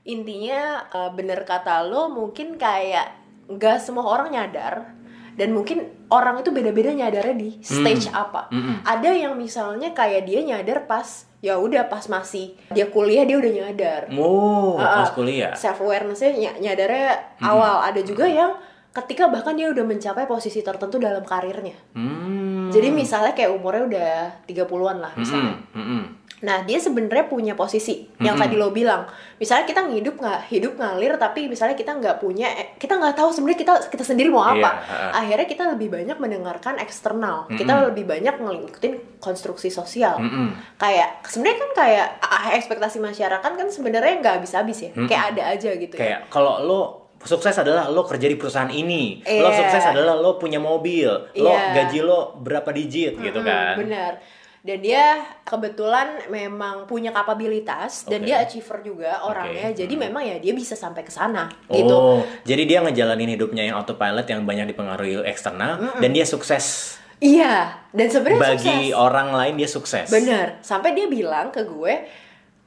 Intinya 0.04 0.62
uh, 0.86 1.10
bener 1.10 1.42
kata 1.42 1.84
lo 1.84 2.08
mungkin 2.08 2.56
kayak 2.56 3.08
nggak 3.46 3.78
semua 3.78 4.04
orang 4.06 4.32
nyadar 4.32 4.96
dan 5.34 5.50
mungkin 5.50 5.82
orang 6.08 6.40
itu 6.40 6.52
beda-beda 6.52 6.92
nyadarnya 6.92 7.34
di 7.34 7.50
stage 7.60 8.08
apa. 8.14 8.48
Mm-mm. 8.50 8.84
Ada 8.84 9.10
yang 9.12 9.34
misalnya 9.34 9.90
kayak 9.92 10.24
dia 10.24 10.40
nyadar 10.42 10.84
pas 10.84 11.08
ya 11.40 11.56
udah 11.56 11.88
pas 11.88 12.06
masih 12.06 12.54
dia 12.70 12.88
kuliah 12.88 13.24
dia 13.24 13.36
udah 13.36 13.52
nyadar. 13.54 14.02
Oh, 14.14 14.76
Ah, 14.76 15.02
pas 15.02 15.12
kuliah. 15.12 15.52
self 15.54 15.80
awarenessnya 15.80 16.32
ny- 16.32 16.60
nyadarnya 16.62 17.10
awal 17.42 17.82
ada 17.82 18.00
juga 18.00 18.24
yang 18.24 18.56
ketika 18.94 19.26
bahkan 19.26 19.52
dia 19.54 19.68
udah 19.68 19.82
mencapai 19.82 20.24
posisi 20.24 20.62
tertentu 20.62 20.96
dalam 20.98 21.24
karirnya 21.24 21.74
Hmm. 21.92 22.33
Jadi 22.74 22.88
misalnya 22.90 23.32
kayak 23.32 23.52
umurnya 23.52 23.84
udah 23.86 24.14
30-an 24.44 24.98
lah 25.00 25.12
misalnya 25.14 25.54
Mm-mm, 25.54 25.78
mm-mm. 25.78 26.04
nah 26.40 26.60
dia 26.60 26.76
sebenarnya 26.76 27.26
punya 27.26 27.54
posisi 27.54 28.04
yang 28.18 28.34
Mm-mm. 28.34 28.44
tadi 28.44 28.56
lo 28.56 28.70
bilang 28.70 29.08
misalnya 29.38 29.64
kita 29.64 29.88
hidup 29.88 30.16
nggak 30.18 30.40
hidup 30.50 30.74
ngalir 30.76 31.16
tapi 31.16 31.48
misalnya 31.48 31.72
kita 31.72 31.94
nggak 31.94 32.18
punya 32.18 32.48
eh, 32.50 32.68
kita 32.76 32.96
nggak 32.96 33.16
tahu 33.16 33.30
sebenarnya 33.30 33.60
kita 33.60 33.74
kita 33.88 34.04
sendiri 34.04 34.28
mau 34.28 34.44
apa 34.44 34.56
Iya, 34.56 34.70
ha-ha. 34.84 35.10
akhirnya 35.20 35.48
kita 35.48 35.64
lebih 35.72 35.88
banyak 35.90 36.18
mendengarkan 36.18 36.76
eksternal 36.78 37.48
Mm-mm. 37.48 37.56
kita 37.56 37.74
lebih 37.88 38.04
banyak 38.04 38.36
ngikutin 38.36 38.94
konstruksi 39.20 39.70
sosial 39.70 40.20
Mm-mm. 40.20 40.52
kayak 40.76 41.24
sebenarnya 41.24 41.58
kan 41.60 41.72
kayak 41.78 42.08
ekspektasi 42.54 43.00
masyarakat 43.00 43.52
kan 43.56 43.68
sebenarnya 43.70 44.20
nggak 44.20 44.34
habis-habis 44.42 44.78
ya 44.80 44.92
Mm-mm. 44.92 45.08
kayak 45.08 45.24
ada 45.32 45.44
aja 45.54 45.70
gitu 45.72 45.96
ya 45.96 46.02
Kayak 46.04 46.20
kalau 46.28 46.60
lo 46.60 46.82
sukses 47.24 47.56
adalah 47.56 47.88
lo 47.88 48.04
kerja 48.04 48.26
di 48.26 48.36
perusahaan 48.36 48.68
ini, 48.68 49.20
lo 49.24 49.48
Iya. 49.48 49.58
sukses 49.58 49.84
adalah 49.86 50.14
lo 50.14 50.36
punya 50.36 50.58
mobil, 50.58 51.08
lo 51.34 51.50
Iya. 51.50 51.74
gaji 51.74 52.00
lo 52.00 52.36
berapa 52.38 52.70
digit 52.70 53.16
gitu 53.16 53.40
Mm-mm, 53.40 53.48
kan? 53.48 53.76
Benar. 53.78 54.14
Dan 54.60 54.80
dia 54.80 55.20
kebetulan 55.44 56.08
memang 56.28 56.84
punya 56.84 57.12
kapabilitas 57.12 58.06
dan 58.06 58.24
dia 58.24 58.40
achiever 58.40 58.80
juga 58.82 59.20
orangnya. 59.22 59.68
Oke. 59.70 59.78
Jadi 59.78 59.94
Hmm. 59.94 60.04
memang 60.08 60.24
ya 60.24 60.38
dia 60.38 60.52
bisa 60.52 60.72
sampai 60.74 61.04
ke 61.04 61.12
sana 61.12 61.52
Oh, 61.68 61.76
gitu. 61.76 61.98
jadi 62.46 62.64
dia 62.64 62.80
ngejalanin 62.80 63.28
hidupnya 63.30 63.64
yang 63.66 63.76
autopilot 63.76 64.24
yang 64.24 64.44
banyak 64.44 64.72
dipengaruhi 64.72 65.20
eksternal 65.26 65.84
dan 65.98 66.10
dia 66.10 66.24
sukses 66.24 66.96
Iya, 67.20 67.76
dan 67.90 68.08
sebenarnya 68.08 68.40
bagi 68.56 68.68
sukses. 68.88 68.96
orang 68.98 69.32
lain 69.32 69.54
dia 69.56 69.70
sukses. 69.70 70.08
Bener. 70.08 70.60
Sampai 70.60 70.92
dia 70.92 71.08
bilang 71.08 71.52
ke 71.52 71.64
gue 71.64 72.08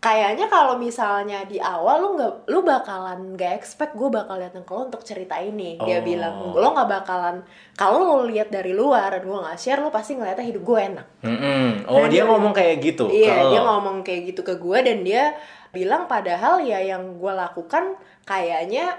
kayaknya 0.07 0.47
kalau 0.47 0.79
misalnya 0.79 1.43
di 1.43 1.59
awal 1.59 1.99
lu 1.99 2.09
nggak 2.15 2.33
lu 2.47 2.63
bakalan 2.63 3.35
gak 3.35 3.53
expect 3.55 3.93
gue 3.93 4.07
bakal 4.07 4.37
datang 4.37 4.63
ke 4.63 4.71
lo 4.71 4.87
untuk 4.87 5.03
cerita 5.03 5.35
ini 5.37 5.75
dia 5.81 5.99
Oh. 5.99 6.05
bilang 6.05 6.35
lo 6.53 6.69
nggak 6.71 6.91
bakalan 6.93 7.43
kalau 7.75 7.99
lo 8.15 8.25
lihat 8.25 8.49
dari 8.49 8.71
luar 8.71 9.11
dan 9.11 9.27
gue 9.27 9.35
nggak 9.37 9.57
share 9.57 9.81
lo 9.81 9.91
pasti 9.91 10.15
ngeliatnya 10.15 10.47
hidup 10.47 10.63
gue 10.63 10.79
enak 10.81 11.07
Mm-mm. 11.21 11.69
Oh 11.85 11.99
Karena 11.99 12.07
dia 12.07 12.15
dia- 12.17 12.29
ngomong 12.29 12.53
kayak 12.53 12.77
gitu. 12.79 13.05
Iya, 13.09 13.35
ke 13.35 13.43
dia 13.51 13.61
ngomong 13.61 13.97
kayak 14.01 14.23
gitu 14.25 14.41
ke 14.41 14.55
gue 14.57 14.79
dan 14.81 14.99
dia 15.03 15.25
bilang 15.69 16.07
padahal 16.07 16.63
ya 16.63 16.79
yang 16.79 17.19
gue 17.19 17.33
lakukan 17.35 17.99
kayaknya 18.23 18.95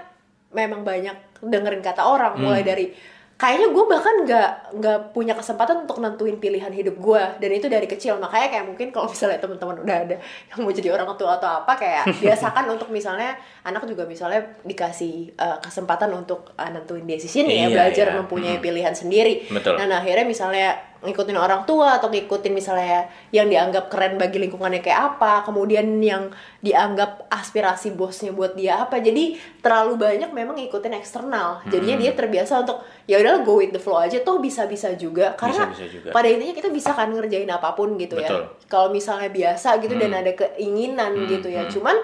memang 0.50 0.80
banyak 0.82 1.16
dengerin 1.40 1.80
kata 1.80 2.02
orang 2.02 2.36
Hmm. 2.36 2.44
mulai 2.44 2.60
dari 2.62 2.92
kayaknya 3.38 3.70
gue 3.70 3.84
bahkan 3.86 4.14
nggak 4.26 4.50
nggak 4.82 4.98
punya 5.14 5.30
kesempatan 5.30 5.86
untuk 5.86 6.02
nentuin 6.02 6.36
pilihan 6.36 6.74
hidup 6.74 6.98
gue 6.98 7.22
dan 7.38 7.50
itu 7.54 7.70
dari 7.70 7.86
kecil 7.86 8.18
makanya 8.18 8.50
kayak 8.50 8.66
mungkin 8.66 8.90
kalau 8.90 9.06
misalnya 9.06 9.38
teman-teman 9.38 9.78
udah 9.78 9.96
ada 10.04 10.16
yang 10.50 10.58
mau 10.58 10.74
jadi 10.74 10.90
orang 10.90 11.06
tua 11.14 11.38
atau 11.38 11.62
apa 11.62 11.78
kayak 11.78 12.10
biasakan 12.22 12.66
untuk 12.66 12.90
misalnya 12.90 13.38
anak 13.62 13.86
juga 13.86 14.10
misalnya 14.10 14.42
dikasih 14.66 15.38
uh, 15.38 15.62
kesempatan 15.62 16.10
untuk 16.10 16.50
uh, 16.58 16.66
nentuin 16.66 17.06
decision 17.06 17.46
ya 17.46 17.70
Iya, 17.70 17.78
belajar 17.78 18.06
iya. 18.10 18.16
mempunyai 18.18 18.56
Hmm. 18.58 18.64
pilihan 18.66 18.90
sendiri 18.92 19.46
Betul. 19.54 19.78
nah 19.78 20.02
akhirnya 20.02 20.26
misalnya 20.26 20.68
ngikutin 20.98 21.34
orang 21.34 21.62
tua 21.62 21.94
atau 21.94 22.06
ngikutin 22.06 22.50
misalnya 22.50 23.06
yang 23.30 23.46
dianggap 23.46 23.86
keren 23.86 24.18
bagi 24.18 24.38
lingkungannya 24.38 24.78
kayak 24.78 25.14
apa 25.14 25.42
kemudian 25.42 25.86
yang 25.98 26.26
dianggap 26.58 27.26
aspirasi 27.28 27.92
bosnya 27.92 28.30
buat 28.30 28.52
dia 28.52 28.82
apa 28.82 28.98
jadi 28.98 29.32
terlalu 29.58 29.94
banyak 29.94 30.30
memang 30.30 30.58
ngikutin 30.58 30.90
eksternal 30.92 31.62
jadinya 31.64 31.94
Hmm. 31.94 32.02
dia 32.02 32.12
terbiasa 32.12 32.62
untuk 32.62 32.78
ya 33.04 33.16
udahlah 33.16 33.40
go 33.40 33.56
with 33.56 33.70
the 33.70 33.78
flow 33.78 33.96
aja 33.96 34.18
toh 34.20 34.38
bisa-bisa 34.38 34.90
juga 34.92 35.32
karena 35.32 35.70
Bisa-bisa 35.70 35.86
juga. 35.88 36.10
pada 36.10 36.26
intinya 36.26 36.52
kita 36.52 36.68
bisa 36.68 36.90
kan 36.90 37.08
ngerjain 37.08 37.46
apa 37.46 37.72
pun 37.72 37.94
gitu 37.94 38.14
Betul. 38.14 38.42
ya 38.42 38.66
kalau 38.66 38.90
misalnya 38.90 39.30
biasa 39.30 39.78
gitu 39.78 39.94
dan 39.94 40.12
ada 40.12 40.32
keinginan 40.32 41.14
Hmm, 41.14 41.26
gitu 41.26 41.46
ya 41.46 41.62
hmm. 41.62 41.72
cuman 41.72 41.96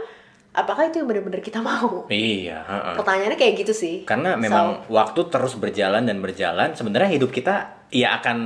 apakah 0.54 0.86
itu 0.86 1.02
yang 1.02 1.08
benar-benar 1.10 1.42
kita 1.42 1.58
mau 1.58 2.06
Iya, 2.06 2.62
heeh. 2.62 2.94
pertanyaannya 2.94 3.34
kayak 3.34 3.54
gitu 3.60 3.74
sih 3.74 3.94
Karena 4.06 4.38
So, 4.38 4.40
memang 4.40 4.66
waktu 4.86 5.20
terus 5.26 5.58
berjalan 5.58 6.06
dan 6.06 6.22
berjalan, 6.22 6.72
sebenarnya 6.72 7.10
hidup 7.10 7.28
kita 7.28 7.84
ya 7.90 8.18
akan 8.18 8.38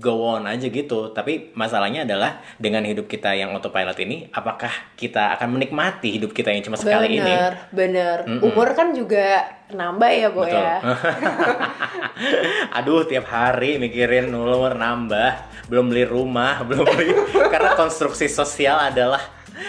go 0.00 0.32
on 0.32 0.44
aja 0.44 0.64
gitu. 0.64 1.12
Tapi 1.12 1.52
masalahnya 1.52 2.04
adalah 2.04 2.40
dengan 2.56 2.84
hidup 2.84 3.04
kita 3.04 3.32
yang 3.32 3.52
autopilot 3.52 3.96
ini, 4.00 4.32
apakah 4.32 4.72
kita 4.96 5.36
akan 5.36 5.56
menikmati 5.56 6.16
hidup 6.16 6.32
kita 6.32 6.48
yang 6.48 6.64
cuma 6.64 6.76
sekali 6.76 7.16
ini? 7.16 7.24
bener 7.24 7.52
bener 7.68 8.16
Mm-mm. 8.24 8.48
umur 8.48 8.72
kan 8.72 8.92
juga 8.92 9.44
nambah 9.68 10.08
ya 10.08 10.28
boy 10.32 10.48
Betul. 10.48 10.60
ya 10.60 10.76
Aduh, 12.80 13.04
tiap 13.04 13.26
hari 13.28 13.76
mikirin 13.76 14.30
umur 14.32 14.74
nambah, 14.74 15.32
belum 15.68 15.90
beli 15.90 16.04
rumah, 16.04 16.60
belum 16.68 16.84
beli 16.86 17.12
karena 17.48 17.76
konstruksi 17.76 18.26
sosial 18.26 18.78
adalah 18.80 19.20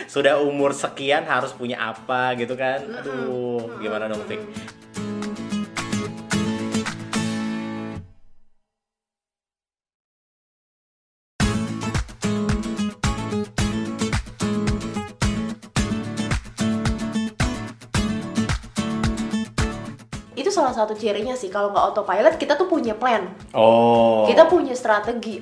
sudah 0.06 0.42
umur 0.42 0.72
sekian 0.74 1.26
harus 1.26 1.52
punya 1.54 1.78
apa 1.82 2.34
gitu 2.40 2.54
kan. 2.58 2.82
Aduh, 3.02 3.80
gimana 3.82 4.10
dong, 4.10 4.24
Fik? 4.26 4.42
itu 20.36 20.52
salah 20.52 20.76
satu 20.76 20.94
cirinya 20.94 21.34
sih 21.34 21.48
kalau 21.48 21.72
nggak 21.72 21.86
autopilot 21.92 22.36
kita 22.36 22.60
tuh 22.60 22.68
punya 22.68 22.94
plan 22.94 23.32
Oh. 23.56 24.28
kita 24.28 24.46
punya 24.52 24.76
strategi 24.76 25.40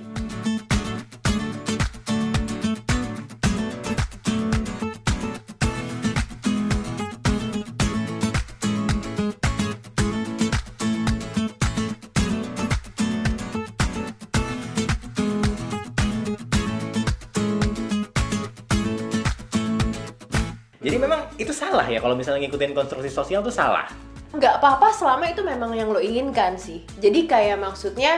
itu 21.53 21.61
salah 21.61 21.85
ya 21.85 22.01
kalau 22.01 22.17
misalnya 22.17 22.49
ngikutin 22.49 22.73
konstruksi 22.73 23.13
sosial 23.13 23.45
tuh 23.45 23.53
salah. 23.53 23.85
nggak 24.33 24.57
apa-apa 24.57 24.89
selama 24.89 25.29
itu 25.29 25.45
memang 25.45 25.77
yang 25.77 25.93
lo 25.93 26.01
inginkan 26.01 26.57
sih. 26.57 26.81
Jadi 26.97 27.29
kayak 27.29 27.61
maksudnya 27.61 28.17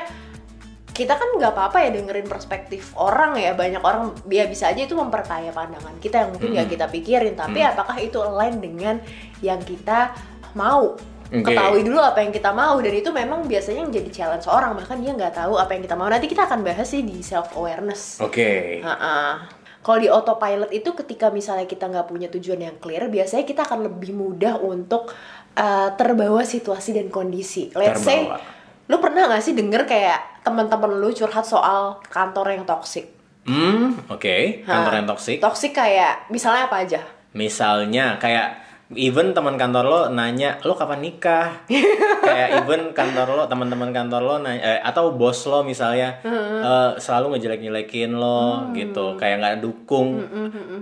kita 0.95 1.19
kan 1.19 1.27
nggak 1.35 1.51
apa-apa 1.51 1.83
ya 1.83 1.89
dengerin 1.91 2.23
perspektif 2.23 2.95
orang 2.95 3.35
ya. 3.35 3.51
Banyak 3.51 3.83
orang 3.83 4.15
ya 4.31 4.47
bisa 4.47 4.71
aja 4.71 4.79
itu 4.79 4.95
memperkaya 4.95 5.51
pandangan 5.51 5.91
kita 5.99 6.23
yang 6.23 6.29
mungkin 6.31 6.55
nggak 6.55 6.71
kita 6.71 6.87
pikirin. 6.87 7.35
Tapi 7.35 7.59
Mm. 7.59 7.67
apakah 7.75 7.99
itu 7.99 8.15
align 8.23 8.63
dengan 8.63 8.95
yang 9.43 9.59
kita 9.59 10.15
mau? 10.55 10.95
Oke. 11.25 11.51
ketahui 11.51 11.81
dulu 11.83 11.99
apa 11.99 12.23
yang 12.23 12.31
kita 12.31 12.55
mau. 12.55 12.79
Dan 12.79 12.95
itu 12.95 13.11
memang 13.11 13.43
biasanya 13.43 13.83
yang 13.83 13.91
jadi 13.91 14.09
challenge 14.13 14.47
orang. 14.47 14.71
Bahkan 14.79 15.03
dia 15.03 15.11
nggak 15.11 15.35
tahu 15.35 15.59
apa 15.59 15.75
yang 15.75 15.83
kita 15.83 15.99
mau. 15.99 16.07
Nanti 16.07 16.31
kita 16.31 16.47
akan 16.47 16.63
bahas 16.63 16.87
sih 16.87 17.03
di 17.03 17.19
self 17.19 17.51
awareness 17.59 18.23
Oke. 18.23 18.79
Kalau 19.85 20.01
di 20.01 20.09
autopilot 20.09 20.73
itu 20.73 20.97
ketika 20.97 21.29
misalnya 21.29 21.69
kita 21.69 21.85
nggak 21.85 22.09
punya 22.09 22.25
tujuan 22.33 22.57
yang 22.57 22.75
clear, 22.81 23.05
biasanya 23.05 23.45
kita 23.45 23.69
akan 23.69 23.85
lebih 23.85 24.17
mudah 24.17 24.57
untuk 24.57 25.13
uh, 25.53 25.93
terbawa 25.93 26.41
situasi 26.41 26.97
dan 26.97 27.13
kondisi. 27.13 27.69
Let's 27.77 28.01
say, 28.01 28.25
Terbawa. 28.25 28.41
lu 28.89 28.97
pernah 28.97 29.29
nggak 29.29 29.45
sih 29.45 29.53
denger 29.53 29.85
kayak 29.85 30.41
teman-teman 30.41 30.89
lu 30.89 31.13
curhat 31.13 31.45
soal 31.45 32.01
kantor 32.09 32.57
yang 32.57 32.65
toksik? 32.65 33.13
Hmm, 33.45 33.93
oke. 34.09 34.65
Kantor 34.65 34.89
Hah. 34.89 34.97
yang 34.97 35.05
toksik. 35.05 35.37
Toksik 35.37 35.77
kayak 35.77 36.33
misalnya 36.33 36.65
apa 36.65 36.81
aja? 36.81 37.05
Misalnya 37.37 38.17
kayak 38.17 38.64
even 38.93 39.33
teman 39.33 39.57
kantor 39.57 39.85
lo 39.89 39.99
nanya 40.13 40.61
lo 40.61 40.77
kapan 40.77 41.01
nikah? 41.01 41.65
Kayak 42.29 42.49
even 42.61 42.93
kantor 42.93 43.33
lo 43.33 43.43
teman-teman 43.49 43.89
kantor 43.89 44.21
lo 44.21 44.35
nanya 44.45 44.61
eh, 44.61 44.79
atau 44.85 45.17
bos 45.17 45.41
lo 45.49 45.65
misalnya 45.65 46.21
eh, 46.21 46.91
selalu 47.01 47.35
ngejelek-jelekin 47.35 48.13
lo 48.13 48.69
gitu. 48.77 49.17
Kayak 49.17 49.37
nggak 49.41 49.57
dukung 49.65 50.21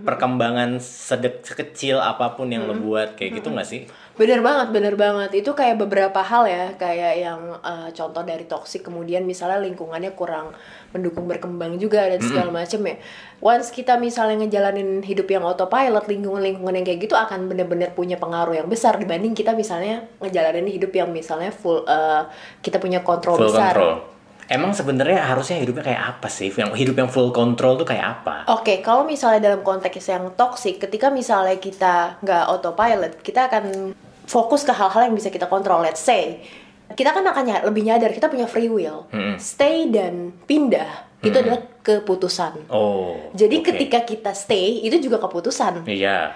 perkembangan 0.03 0.83
sedek 0.83 1.47
sekecil 1.47 2.03
apa 2.03 2.35
pun 2.35 2.51
yang 2.51 2.67
lo 2.67 2.75
buat. 2.75 3.15
Kayak 3.15 3.39
gitu 3.39 3.55
nggak 3.55 3.67
sih 3.67 3.87
Bener 4.13 4.45
banget, 4.45 4.69
bener 4.69 4.93
banget. 4.93 5.41
Itu 5.41 5.57
kayak 5.57 5.81
beberapa 5.81 6.21
hal 6.21 6.45
ya, 6.45 6.65
kayak 6.77 7.13
yang 7.17 7.41
uh, 7.65 7.89
contoh 7.89 8.21
dari 8.21 8.45
toksik, 8.45 8.85
kemudian 8.85 9.25
misalnya 9.25 9.57
lingkungannya 9.65 10.13
kurang 10.13 10.53
mendukung 10.93 11.25
berkembang 11.25 11.81
juga 11.81 12.05
dan 12.05 12.21
segala 12.21 12.53
macem 12.53 12.77
ya. 12.85 13.01
Once 13.41 13.73
kita 13.73 13.97
misalnya 13.97 14.45
ngejalanin 14.45 15.01
hidup 15.01 15.25
yang 15.33 15.41
autopilot, 15.41 16.05
lingkungan-lingkungan 16.05 16.77
yang 16.77 16.85
kayak 16.85 17.09
gitu 17.09 17.17
akan 17.17 17.49
bener-bener 17.49 17.89
punya 17.97 18.21
pengaruh 18.21 18.53
yang 18.53 18.69
besar 18.69 19.01
dibanding 19.01 19.33
kita 19.33 19.57
misalnya 19.57 20.05
ngejalanin 20.21 20.69
hidup 20.69 20.93
yang 20.93 21.09
misalnya 21.09 21.49
full, 21.49 21.81
uh, 21.89 22.29
kita 22.61 22.77
punya 22.77 23.01
kontrol 23.01 23.41
full 23.41 23.49
besar. 23.49 23.73
control 23.73 24.12
emang 24.47 24.71
sebenarnya 24.71 25.23
harusnya 25.23 25.57
hidupnya 25.57 25.83
kayak 25.85 26.03
apa 26.11 26.27
sih 26.27 26.49
yang 26.49 26.71
hidup 26.71 26.95
yang 26.95 27.07
full 27.07 27.29
control 27.29 27.75
tuh 27.75 27.85
kayak 27.85 28.19
apa 28.19 28.35
Oke, 28.49 28.79
kalau 28.79 29.03
misalnya 29.03 29.39
dalam 29.41 29.61
konteks 29.61 30.03
yang 30.03 30.33
toksik, 30.33 30.79
ketika 30.79 31.07
misalnya 31.07 31.55
kita 31.55 32.19
nggak 32.19 32.43
autopilot, 32.49 33.13
kita 33.19 33.47
akan 33.47 33.95
fokus 34.23 34.63
ke 34.63 34.71
hal-hal 34.71 35.07
yang 35.07 35.15
bisa 35.15 35.27
kita 35.27 35.45
kontrol. 35.45 35.79
Let's 35.79 35.99
say, 35.99 36.43
kita 36.89 37.11
kan 37.11 37.23
akan 37.23 37.43
ny- 37.43 37.63
lebih 37.63 37.83
nyadar 37.83 38.11
kita 38.11 38.27
punya 38.27 38.45
free 38.45 38.67
will. 38.67 39.07
Mm-mm. 39.09 39.35
Stay 39.35 39.87
dan 39.87 40.35
pindah 40.43 40.87
itu 41.19 41.31
Mm-mm. 41.31 41.39
adalah 41.39 41.59
keputusan. 41.79 42.67
oh 42.67 43.31
Jadi 43.31 43.55
oke. 43.59 43.65
ketika 43.71 43.99
kita 44.01 44.31
stay 44.33 44.79
itu 44.81 44.99
juga 45.01 45.19
keputusan. 45.19 45.87
iya 45.87 46.35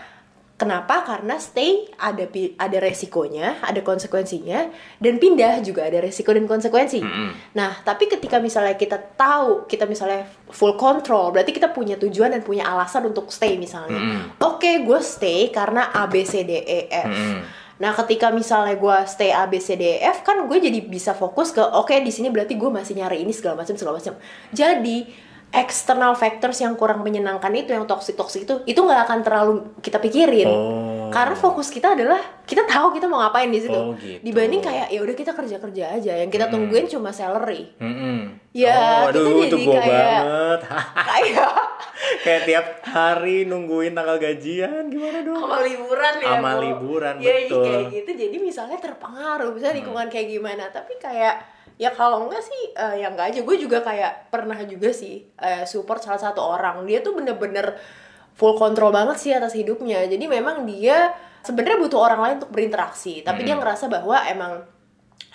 Kenapa? 0.57 1.05
Karena 1.05 1.37
stay 1.37 1.85
ada 2.01 2.25
ada 2.57 2.77
resikonya, 2.81 3.61
ada 3.61 3.77
konsekuensinya, 3.85 4.73
dan 4.97 5.21
pindah 5.21 5.61
juga 5.61 5.85
ada 5.85 6.01
resiko 6.01 6.33
dan 6.33 6.49
konsekuensi. 6.49 6.97
Mm-mm. 6.97 7.53
Nah, 7.53 7.77
tapi 7.85 8.09
ketika 8.09 8.41
misalnya 8.41 8.73
kita 8.73 8.97
tahu, 8.97 9.69
kita 9.69 9.85
misalnya 9.85 10.25
full 10.49 10.73
control, 10.73 11.29
berarti 11.29 11.53
kita 11.53 11.69
punya 11.69 11.93
tujuan 12.01 12.33
dan 12.33 12.41
punya 12.41 12.65
alasan 12.65 13.05
untuk 13.05 13.29
stay 13.29 13.53
misalnya. 13.61 14.01
Mm-mm. 14.01 14.41
Oke, 14.41 14.81
gue 14.81 14.97
stay 15.05 15.53
karena 15.53 15.93
A, 15.93 16.09
B, 16.09 16.25
C, 16.25 16.41
D, 16.41 16.65
E, 16.65 16.89
F. 16.89 17.05
Mm-mm. 17.05 17.41
Nah, 17.77 17.93
ketika 17.93 18.33
misalnya 18.33 18.73
gue 18.81 18.97
stay 19.05 19.29
A, 19.29 19.45
B, 19.45 19.61
C, 19.61 19.77
D, 19.77 20.01
E, 20.01 20.09
F, 20.09 20.25
kan 20.25 20.41
gue 20.41 20.57
jadi 20.57 20.81
bisa 20.81 21.13
fokus 21.13 21.53
ke, 21.53 21.61
oke 21.61 21.93
di 22.01 22.09
sini 22.09 22.33
berarti 22.33 22.57
gue 22.57 22.73
masih 22.73 22.97
nyari 22.97 23.21
ini 23.21 23.29
segala 23.29 23.61
macam 23.61 23.77
segala 23.77 24.01
macam. 24.01 24.17
Jadi 24.49 25.26
external 25.47 26.11
factors 26.13 26.59
yang 26.59 26.75
kurang 26.75 26.99
menyenangkan 26.99 27.49
itu, 27.51 27.71
yang 27.71 27.83
toxic 27.83 28.13
toxic 28.13 28.43
itu, 28.43 28.61
itu 28.65 28.77
nggak 28.77 29.01
akan 29.03 29.19
terlalu 29.21 29.53
kita 29.79 29.97
pikirin. 29.97 30.45
oh 30.45 31.07
Karena 31.07 31.33
fokus 31.33 31.71
kita 31.71 31.95
adalah 31.95 32.19
kita 32.43 32.67
tahu 32.67 32.91
kita 32.91 33.07
mau 33.07 33.17
ngapain 33.17 33.47
di 33.47 33.57
situ. 33.57 33.71
Oh, 33.71 33.95
gitu. 33.95 34.19
Dibanding 34.19 34.59
kayak 34.59 34.91
ya 34.91 34.99
udah 34.99 35.15
kita 35.15 35.31
kerja 35.31 35.55
kerja 35.57 35.83
aja, 35.93 36.13
yang 36.13 36.27
kita 36.27 36.45
Mm-mm. 36.45 36.67
tungguin 36.67 36.85
cuma 36.87 37.09
salary. 37.09 37.71
Mm-mm. 37.79 38.43
Ya, 38.51 38.75
oh, 39.05 39.09
aduh, 39.09 39.23
kita 39.23 39.47
itu 39.47 39.57
jadi 39.57 39.65
kayak- 39.71 39.87
banget. 39.87 40.59
kayak 40.93 41.51
kayak 42.23 42.41
tiap 42.43 42.65
hari 42.83 43.37
nungguin 43.43 43.91
tanggal 43.91 44.17
gajian 44.17 44.87
gimana 44.87 45.23
dong? 45.23 45.39
sama 45.39 45.59
liburan 45.61 46.13
ya 46.17 46.27
Sama 46.29 46.51
liburan, 46.59 47.15
ya, 47.17 47.33
betul. 47.41 47.63
kayak 47.63 47.83
gitu 47.89 48.11
jadi 48.17 48.37
misalnya 48.37 48.77
terpengaruh 48.77 49.49
misalnya 49.49 49.75
lingkungan 49.77 50.07
kayak 50.07 50.27
gimana 50.29 50.63
tapi 50.69 50.93
kayak 50.97 51.41
ya 51.77 51.93
kalau 51.93 52.25
enggak 52.25 52.41
sih 52.41 52.74
eh, 52.74 53.01
ya 53.01 53.07
enggak 53.10 53.34
aja. 53.34 53.39
Gue 53.41 53.55
juga 53.55 53.81
kayak 53.81 54.29
pernah 54.29 54.57
juga 54.65 54.89
sih 54.91 55.25
eh, 55.38 55.63
support 55.63 56.01
salah 56.01 56.19
satu 56.19 56.41
orang. 56.41 56.84
Dia 56.84 57.00
tuh 57.00 57.13
bener-bener 57.13 57.77
full 58.34 58.53
control 58.53 58.93
banget 58.93 59.17
sih 59.17 59.31
atas 59.34 59.53
hidupnya. 59.53 60.05
Jadi 60.05 60.25
memang 60.25 60.65
dia 60.65 61.13
sebenarnya 61.41 61.77
butuh 61.79 62.01
orang 62.01 62.19
lain 62.22 62.36
untuk 62.41 62.51
berinteraksi. 62.51 63.22
Tapi 63.22 63.46
dia 63.46 63.55
Hmm. 63.55 63.62
ngerasa 63.62 63.86
bahwa 63.88 64.17
emang 64.25 64.53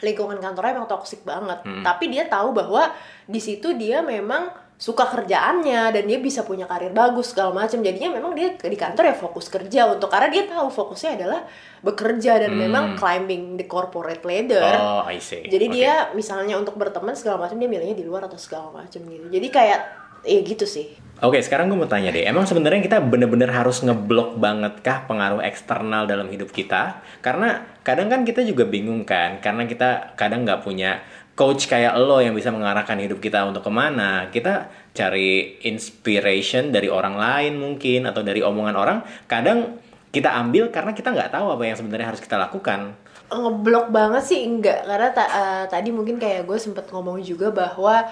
lingkungan 0.02 0.38
kantornya 0.38 0.78
emang 0.78 0.90
toksik 0.90 1.22
banget. 1.22 1.62
Hmm. 1.62 1.82
tapi 1.82 2.10
dia 2.10 2.26
tahu 2.26 2.50
bahwa 2.50 2.90
di 3.24 3.38
situ 3.38 3.74
dia 3.74 4.02
memang 4.02 4.50
suka 4.74 5.06
kerjaannya 5.06 5.94
dan 5.94 6.04
dia 6.04 6.18
bisa 6.18 6.42
punya 6.42 6.66
karir 6.66 6.90
bagus 6.90 7.30
segala 7.30 7.54
macam 7.54 7.78
jadinya 7.80 8.18
memang 8.18 8.34
dia 8.34 8.50
di 8.52 8.74
kantor 8.74 9.10
ya 9.10 9.14
fokus 9.14 9.46
kerja 9.46 9.86
untuk 9.86 10.10
karena 10.10 10.26
dia 10.26 10.42
tahu 10.44 10.66
fokusnya 10.66 11.10
adalah 11.16 11.46
bekerja 11.80 12.42
dan 12.42 12.50
Hmm. 12.52 12.60
memang 12.66 12.84
climbing 12.94 13.54
the 13.54 13.64
corporate 13.64 14.22
ladder 14.22 14.58
Oh, 14.58 15.06
I 15.06 15.22
see. 15.22 15.46
jadi 15.46 15.66
Oke. 15.66 15.74
dia 15.74 15.92
misalnya 16.12 16.58
untuk 16.58 16.74
berteman 16.74 17.14
segala 17.14 17.46
macam 17.46 17.56
dia 17.56 17.70
milihnya 17.70 17.94
di 17.94 18.02
luar 18.02 18.26
atau 18.26 18.36
segala 18.36 18.74
macam 18.74 19.00
gitu 19.00 19.26
jadi 19.30 19.46
kayak 19.48 19.80
ya 20.22 20.40
gitu 20.40 20.66
sih 20.66 20.98
Oke, 21.22 21.38
sekarang 21.38 21.70
gue 21.70 21.78
mau 21.78 21.86
tanya 21.86 22.10
deh, 22.10 22.26
emang 22.26 22.42
sebenarnya 22.42 22.82
kita 22.82 22.98
bener-bener 22.98 23.46
harus 23.46 23.78
ngeblok 23.78 24.42
banget 24.42 24.82
kah 24.82 25.06
pengaruh 25.06 25.38
eksternal 25.38 26.02
dalam 26.02 26.26
hidup 26.26 26.50
kita? 26.50 26.98
Karena 27.22 27.62
kadang 27.86 28.10
kan 28.10 28.26
kita 28.26 28.42
juga 28.42 28.66
bingung 28.66 29.06
kan, 29.06 29.38
karena 29.38 29.62
kita 29.62 30.18
kadang 30.18 30.42
nggak 30.42 30.66
punya 30.66 30.98
coach 31.32 31.64
kayak 31.64 31.96
lo 31.96 32.18
yang 32.18 32.32
bisa 32.32 32.48
mengarahkan 32.48 32.96
hidup 32.96 33.18
kita 33.18 33.42
untuk 33.42 33.62
ke 33.62 33.72
mana. 33.72 34.28
Kita 34.28 34.66
cari 34.92 35.56
inspiration 35.62 36.68
dari 36.68 36.86
orang 36.86 37.16
lain 37.16 37.56
mungkin, 37.56 38.04
atau 38.04 38.20
dari 38.20 38.40
omongan 38.40 38.74
orang, 38.74 38.98
kadang 39.24 39.80
kita 40.08 40.28
ambil 40.30 40.68
karena 40.68 40.92
kita 40.92 41.08
nggak 41.08 41.30
tahu 41.30 41.46
apa 41.50 41.62
yang 41.62 41.74
sebenarnya 41.74 42.08
harus 42.08 42.20
kita 42.20 42.36
lakukan. 42.36 42.92
ngeblok 43.32 43.88
banget 43.88 44.20
sih 44.22 44.44
enggak 44.44 44.84
karena 44.84 45.08
ta- 45.08 45.24
eh, 45.24 45.64
tadi 45.66 45.88
mungkin 45.88 46.20
kayak 46.20 46.44
gue 46.44 46.58
sempet 46.58 46.84
ngomong 46.86 47.16
juga 47.18 47.48
bahwa 47.48 48.04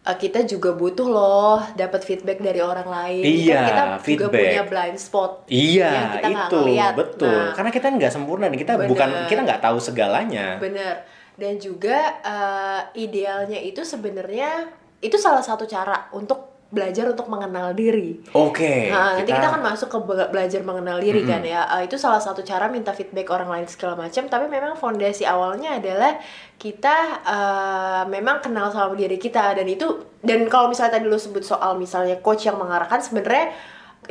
eh, 0.00 0.14
kita 0.16 0.46
juga 0.46 0.70
butuh 0.72 1.02
loh 1.04 1.58
dapat 1.74 1.98
feedback 2.00 2.38
dari 2.38 2.62
orang 2.62 2.86
lain 2.86 3.26
Iya, 3.26 3.58
kan 3.58 3.66
kita 3.66 3.82
juga 3.82 3.98
feedback. 3.98 4.38
punya 4.46 4.62
blind 4.64 4.96
spot 4.96 5.32
Iya, 5.50 5.90
yang 5.90 6.08
kita 6.14 6.28
itu 6.30 6.56
ngeliat. 6.56 6.92
betul. 6.94 7.26
Nah, 7.26 7.50
Karena 7.52 7.70
kita 7.72 7.86
nggak 7.90 8.12
sempurna, 8.12 8.46
dan 8.46 8.54
kita 8.56 8.72
Bener. 8.76 8.86
bukan 8.86 9.08
kita 9.26 9.40
nggak 9.42 9.60
tahu 9.60 9.78
segalanya. 9.82 10.62
bener 10.62 10.94
dan 11.38 11.54
juga 11.62 12.18
eh, 12.20 12.82
idealnya 12.98 13.62
itu 13.62 13.86
sebenarnya 13.86 14.66
itu 14.98 15.14
salah 15.14 15.40
satu 15.40 15.64
cara 15.64 16.10
untuk 16.10 16.58
belajar 16.68 17.08
untuk 17.08 17.32
mengenal 17.32 17.72
diri 17.72 18.20
Oke. 18.36 18.92
Nah, 18.92 19.16
nanti 19.16 19.32
kita 19.32 19.48
akan 19.48 19.62
masuk 19.64 19.88
ke 19.88 19.98
be- 20.04 20.28
belajar 20.28 20.60
mengenal 20.60 21.00
diri 21.00 21.24
kan 21.24 21.40
ya. 21.40 21.64
Eh, 21.80 21.88
itu 21.88 21.96
salah 21.96 22.20
satu 22.20 22.44
cara 22.44 22.68
minta 22.68 22.92
feedback 22.92 23.32
orang 23.32 23.48
lain 23.48 23.64
segala 23.64 23.96
macam. 23.96 24.28
Tapi 24.28 24.52
memang 24.52 24.76
fondasi 24.76 25.24
awalnya 25.24 25.80
adalah 25.80 26.20
kita 26.60 27.24
eh, 27.24 28.02
memang 28.12 28.44
kenal 28.44 28.68
sama 28.68 28.92
diri 28.92 29.16
kita 29.16 29.56
dan 29.56 29.64
itu 29.64 30.12
dan 30.20 30.44
kalau 30.52 30.68
misalnya 30.68 31.00
tadi 31.00 31.08
lu 31.08 31.16
sebut 31.16 31.40
soal 31.40 31.80
misalnya 31.80 32.20
coach 32.20 32.44
yang 32.44 32.60
mengarahkan 32.60 33.00
sebenarnya 33.00 33.48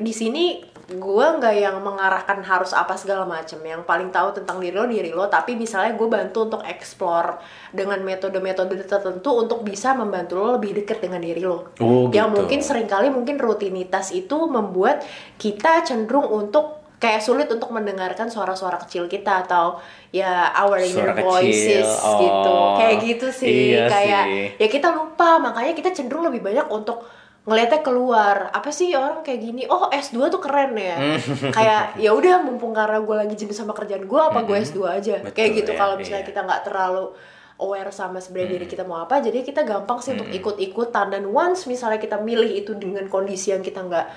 di 0.02 0.10
sini 0.10 0.66
gue 0.88 1.28
nggak 1.36 1.56
yang 1.60 1.84
mengarahkan 1.84 2.40
harus 2.48 2.72
apa 2.72 2.96
segala 2.96 3.28
macam 3.28 3.60
yang 3.60 3.84
paling 3.84 4.08
tahu 4.08 4.32
tentang 4.32 4.64
diri 4.64 4.72
lo 4.72 4.88
diri 4.88 5.12
lo. 5.12 5.28
Tapi 5.28 5.60
misalnya 5.60 5.92
gue 6.00 6.08
bantu 6.08 6.48
untuk 6.48 6.64
explore 6.64 7.44
dengan 7.76 8.00
metode-metode 8.08 8.80
tertentu 8.88 9.36
untuk 9.36 9.68
bisa 9.68 9.92
membantu 9.92 10.40
lo 10.40 10.56
lebih 10.56 10.80
dekat 10.80 11.04
dengan 11.04 11.20
diri 11.20 11.44
lo. 11.44 11.76
Oh, 11.84 12.08
yang 12.16 12.32
gitu. 12.32 12.40
mungkin 12.40 12.60
sering 12.64 12.88
kali 12.88 13.12
mungkin 13.12 13.36
rutinitas 13.36 14.16
itu 14.16 14.48
membuat 14.48 15.04
kita 15.36 15.84
cenderung 15.84 16.32
untuk 16.32 16.80
kayak 16.98 17.22
sulit 17.22 17.52
untuk 17.52 17.70
mendengarkan 17.70 18.32
suara-suara 18.32 18.82
kecil 18.82 19.06
kita 19.06 19.46
atau 19.46 19.78
ya 20.10 20.50
our 20.56 20.82
inner 20.82 21.14
Suara 21.14 21.14
kecil, 21.14 21.30
voices 21.30 21.90
oh, 22.02 22.18
gitu 22.18 22.56
kayak 22.80 22.96
gitu 23.04 23.28
sih. 23.30 23.76
Iya 23.76 23.84
kayak 23.92 24.24
sih. 24.24 24.46
ya 24.56 24.68
kita 24.72 24.88
lupa. 24.96 25.36
Makanya 25.44 25.76
kita 25.76 25.92
cenderung 25.92 26.32
lebih 26.32 26.40
banyak 26.40 26.66
untuk 26.72 27.17
ngeliatnya 27.48 27.80
keluar. 27.80 28.52
Apa 28.52 28.70
sih 28.76 28.92
orang 28.92 29.24
kayak 29.24 29.40
gini? 29.40 29.64
Oh 29.72 29.88
S2 29.88 30.28
tuh 30.28 30.44
keren 30.44 30.76
ya. 30.76 31.00
Hmm. 31.00 31.18
kayak 31.58 31.96
ya 31.96 32.12
udah 32.12 32.44
mumpung 32.44 32.76
karena 32.76 33.00
gue 33.00 33.16
lagi 33.16 33.36
jenuh 33.40 33.56
sama 33.56 33.72
kerjaan 33.72 34.04
gue 34.04 34.22
apa 34.22 34.44
gue 34.44 34.58
S2 34.60 34.80
aja. 34.84 35.16
Betul, 35.24 35.34
kayak 35.34 35.50
gitu 35.64 35.72
ya, 35.72 35.80
kalau 35.80 35.96
misalnya 35.96 36.28
iya. 36.28 36.30
kita 36.30 36.40
nggak 36.44 36.62
terlalu 36.68 37.16
aware 37.58 37.90
sama 37.90 38.20
sebenarnya 38.20 38.48
Hmm. 38.52 38.56
diri 38.62 38.68
kita 38.70 38.84
mau 38.86 39.02
apa 39.02 39.18
jadi 39.18 39.42
kita 39.42 39.66
gampang 39.66 39.98
sih 40.04 40.12
untuk 40.14 40.28
ikut-ikutan. 40.28 41.08
Dan 41.08 41.24
once 41.32 41.66
misalnya 41.72 41.98
kita 42.04 42.20
milih 42.20 42.52
itu 42.52 42.76
dengan 42.76 43.08
kondisi 43.08 43.56
yang 43.56 43.64
kita 43.64 43.80
nggak 43.88 44.08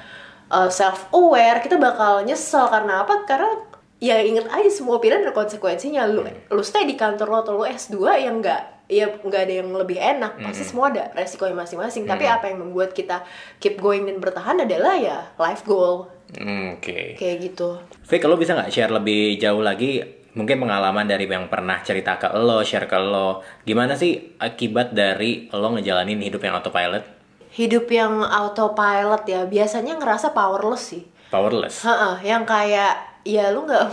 self 0.75 1.07
aware 1.15 1.63
kita 1.63 1.79
bakal 1.79 2.27
nyesel. 2.27 2.67
Karena 2.67 3.07
apa? 3.07 3.23
Karena 3.31 3.55
ya 4.03 4.19
inget 4.19 4.51
aja 4.51 4.67
semua 4.75 4.99
pilihan 4.99 5.23
ada 5.23 5.31
konsekuensinya. 5.31 6.03
Lu 6.11 6.27
lu 6.27 6.63
stay 6.67 6.83
di 6.83 6.99
kantor 6.99 7.27
lo 7.31 7.37
atau 7.47 7.53
lu 7.55 7.65
S2 7.65 7.95
yang 8.27 8.43
nggak 8.43 8.80
ya 8.91 9.07
nggak 9.15 9.43
ada 9.47 9.55
yang 9.63 9.71
lebih 9.71 9.97
enak. 9.97 10.43
Pasti 10.43 10.67
semua 10.67 10.91
ada 10.91 11.15
resikonya 11.15 11.55
masing-masing. 11.55 12.05
Tapi 12.11 12.27
apa 12.27 12.51
yang 12.51 12.67
membuat 12.67 12.91
kita 12.91 13.23
keep 13.63 13.79
going 13.79 14.05
dan 14.05 14.19
bertahan 14.19 14.67
adalah 14.67 14.99
ya 14.99 15.31
life 15.39 15.63
goal. 15.63 16.11
Hmm, 16.35 16.79
Oke. 16.79 17.15
kayak 17.15 17.37
gitu. 17.43 17.79
Vic, 18.07 18.23
lo 18.27 18.35
bisa 18.35 18.59
nggak 18.59 18.71
share 18.71 18.91
lebih 18.91 19.39
jauh 19.39 19.63
lagi 19.63 20.03
mungkin 20.31 20.63
pengalaman 20.63 21.11
dari 21.11 21.27
yang 21.27 21.51
pernah 21.51 21.83
cerita 21.83 22.15
ke 22.15 22.31
lo, 22.39 22.63
share 22.63 22.87
ke 22.87 22.99
lo, 22.99 23.43
gimana 23.67 23.99
sih 23.99 24.39
akibat 24.39 24.95
dari 24.95 25.51
lo 25.51 25.75
ngejalanin 25.75 26.23
hidup 26.23 26.43
yang 26.47 26.55
autopilot, 26.55 27.03
hidup 27.51 27.91
yang 27.91 28.23
autopilot 28.23 29.27
ya 29.27 29.43
biasanya 29.47 29.99
ngerasa 29.99 30.31
powerless 30.31 30.95
sih. 30.95 31.03
Powerless? 31.31 31.83
Heeh, 31.87 32.31
yang 32.31 32.47
kayak 32.47 33.23
ya 33.27 33.51
lu 33.51 33.67
nggak 33.67 33.87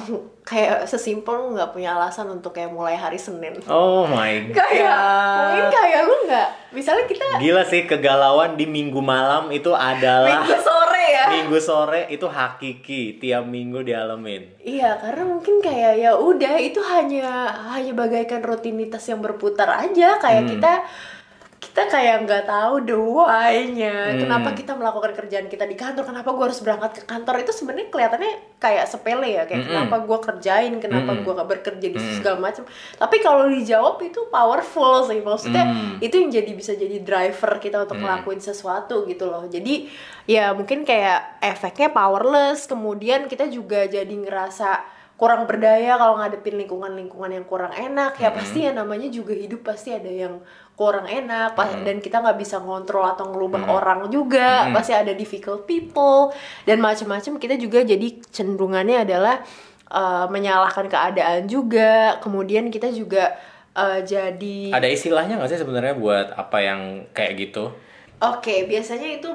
kayak 0.48 0.88
sesimpel 0.88 1.36
lu 1.38 1.48
nggak 1.54 1.70
punya 1.70 1.92
alasan 1.92 2.32
untuk 2.32 2.56
kayak 2.56 2.72
mulai 2.72 2.96
hari 2.96 3.20
Senin 3.20 3.60
Oh 3.68 4.08
my 4.08 4.48
kayak 4.58 4.96
mungkin 5.36 5.60
god. 5.62 5.74
kayak 5.74 6.02
lu 6.02 6.16
nggak 6.24 6.48
misalnya 6.70 7.04
kita 7.04 7.26
Gila 7.38 7.64
sih 7.64 7.84
kegalauan 7.84 8.56
di 8.56 8.64
minggu 8.64 8.98
malam 8.98 9.52
itu 9.52 9.70
adalah 9.70 10.40
minggu 10.40 10.56
sore 10.58 11.04
ya 11.06 11.26
minggu 11.30 11.60
sore 11.60 12.02
itu 12.08 12.24
hakiki 12.26 13.18
tiap 13.18 13.44
minggu 13.44 13.80
dialamin. 13.82 14.56
Iya, 14.60 14.96
karena 14.98 15.24
mungkin 15.26 15.60
kayak 15.60 15.94
ya 15.98 16.12
udah 16.14 16.56
itu 16.58 16.80
hanya 16.82 17.48
hanya 17.70 17.92
bagaikan 17.92 18.40
rutinitas 18.40 19.04
yang 19.06 19.20
berputar 19.20 19.68
aja 19.70 20.16
kayak 20.18 20.44
Hmm. 20.44 20.52
kita 20.54 20.74
kita 21.78 21.94
kayak 21.94 22.26
nggak 22.26 22.50
tahu 22.50 22.90
the 22.90 22.98
why-nya. 22.98 24.10
Hmm. 24.10 24.18
Kenapa 24.26 24.50
kita 24.58 24.74
melakukan 24.74 25.14
kerjaan 25.14 25.46
kita 25.46 25.62
di 25.70 25.78
kantor? 25.78 26.10
Kenapa 26.10 26.34
gue 26.34 26.46
harus 26.50 26.58
berangkat 26.66 26.92
ke 26.98 27.04
kantor? 27.06 27.46
Itu 27.46 27.54
sebenarnya 27.54 27.94
kelihatannya 27.94 28.34
kayak 28.58 28.86
sepele 28.90 29.30
ya, 29.30 29.46
kayak 29.46 29.62
Mm-mm. 29.62 29.70
kenapa 29.86 29.96
gue 30.02 30.18
kerjain, 30.26 30.74
kenapa 30.82 31.14
Mm-mm. 31.14 31.22
gue 31.22 31.34
gak 31.38 31.50
bekerja 31.54 31.88
di 31.94 32.00
segala 32.18 32.42
macam. 32.42 32.66
Tapi 32.98 33.16
kalau 33.22 33.46
dijawab 33.54 34.02
itu 34.02 34.26
powerful 34.34 35.06
sih, 35.06 35.22
maksudnya 35.22 35.70
Hmm. 35.70 36.02
itu 36.02 36.18
yang 36.18 36.34
jadi 36.34 36.52
bisa 36.58 36.74
jadi 36.74 36.98
driver 36.98 37.62
kita 37.62 37.86
untuk 37.86 38.02
ngelakuin 38.02 38.42
sesuatu 38.42 39.06
gitu 39.06 39.30
loh. 39.30 39.46
Jadi 39.46 39.86
ya 40.26 40.58
mungkin 40.58 40.82
kayak 40.82 41.46
efeknya 41.46 41.94
powerless, 41.94 42.66
kemudian 42.66 43.30
kita 43.30 43.46
juga 43.54 43.86
jadi 43.86 44.10
ngerasa 44.10 44.97
kurang 45.18 45.50
berdaya 45.50 45.98
kalau 45.98 46.22
ngadepin 46.22 46.62
lingkungan-lingkungan 46.62 47.34
yang 47.34 47.46
kurang 47.50 47.74
enak 47.74 48.22
ya 48.22 48.30
pasti 48.30 48.70
ya 48.70 48.72
namanya 48.72 49.10
juga 49.10 49.34
hidup 49.34 49.66
pasti 49.66 49.90
ada 49.90 50.08
yang 50.08 50.38
kurang 50.78 51.10
enak 51.10 51.58
pas- 51.58 51.74
dan 51.82 51.98
kita 51.98 52.22
nggak 52.22 52.38
bisa 52.38 52.62
ngontrol 52.62 53.02
atau 53.02 53.34
ngerubah 53.34 53.66
orang 53.66 54.14
juga 54.14 54.70
pasti 54.78 54.94
ada 54.94 55.18
difficult 55.18 55.66
people 55.66 56.30
dan 56.70 56.78
macam-macam 56.78 57.42
kita 57.42 57.58
juga 57.58 57.82
jadi 57.82 58.22
cenderungannya 58.30 59.10
adalah 59.10 59.42
uh, 59.90 60.30
menyalahkan 60.30 60.86
keadaan 60.86 61.50
juga 61.50 62.22
kemudian 62.22 62.70
kita 62.70 62.94
juga 62.94 63.42
uh, 63.74 64.06
jadi 64.06 64.70
Ada 64.70 64.86
istilahnya 64.86 65.42
nggak 65.42 65.50
sih 65.50 65.62
sebenarnya 65.62 65.98
buat 65.98 66.34
apa 66.38 66.58
yang 66.62 66.82
kayak 67.18 67.34
gitu? 67.42 67.74
Oke, 68.18 68.66
biasanya 68.66 69.18
itu 69.22 69.30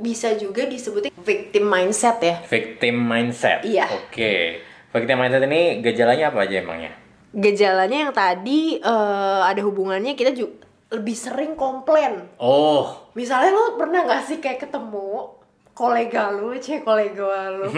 bisa 0.00 0.32
juga 0.36 0.64
disebutin 0.64 1.12
victim 1.20 1.64
mindset 1.68 2.20
ya. 2.20 2.36
Victim 2.48 2.96
mindset. 3.04 3.64
Iya. 3.64 3.88
Oke. 3.92 4.69
Victim 4.90 5.16
mindset 5.22 5.46
ini 5.46 5.78
gejalanya 5.80 6.34
apa 6.34 6.42
aja 6.46 6.62
emangnya? 6.62 6.92
Gejalanya 7.30 7.98
yang 8.08 8.12
tadi 8.14 8.82
eh, 8.82 9.40
ada 9.46 9.60
hubungannya 9.62 10.18
kita 10.18 10.34
juga 10.34 10.66
lebih 10.90 11.14
sering 11.14 11.54
komplain. 11.54 12.26
Oh, 12.42 13.10
Misalnya 13.14 13.54
lu 13.54 13.78
pernah 13.78 14.02
gak 14.06 14.26
sih 14.26 14.38
kayak 14.42 14.66
ketemu 14.66 15.30
kolega 15.74 16.34
lu, 16.34 16.54
cek 16.62 16.82
kolega 16.82 17.54
lu, 17.54 17.70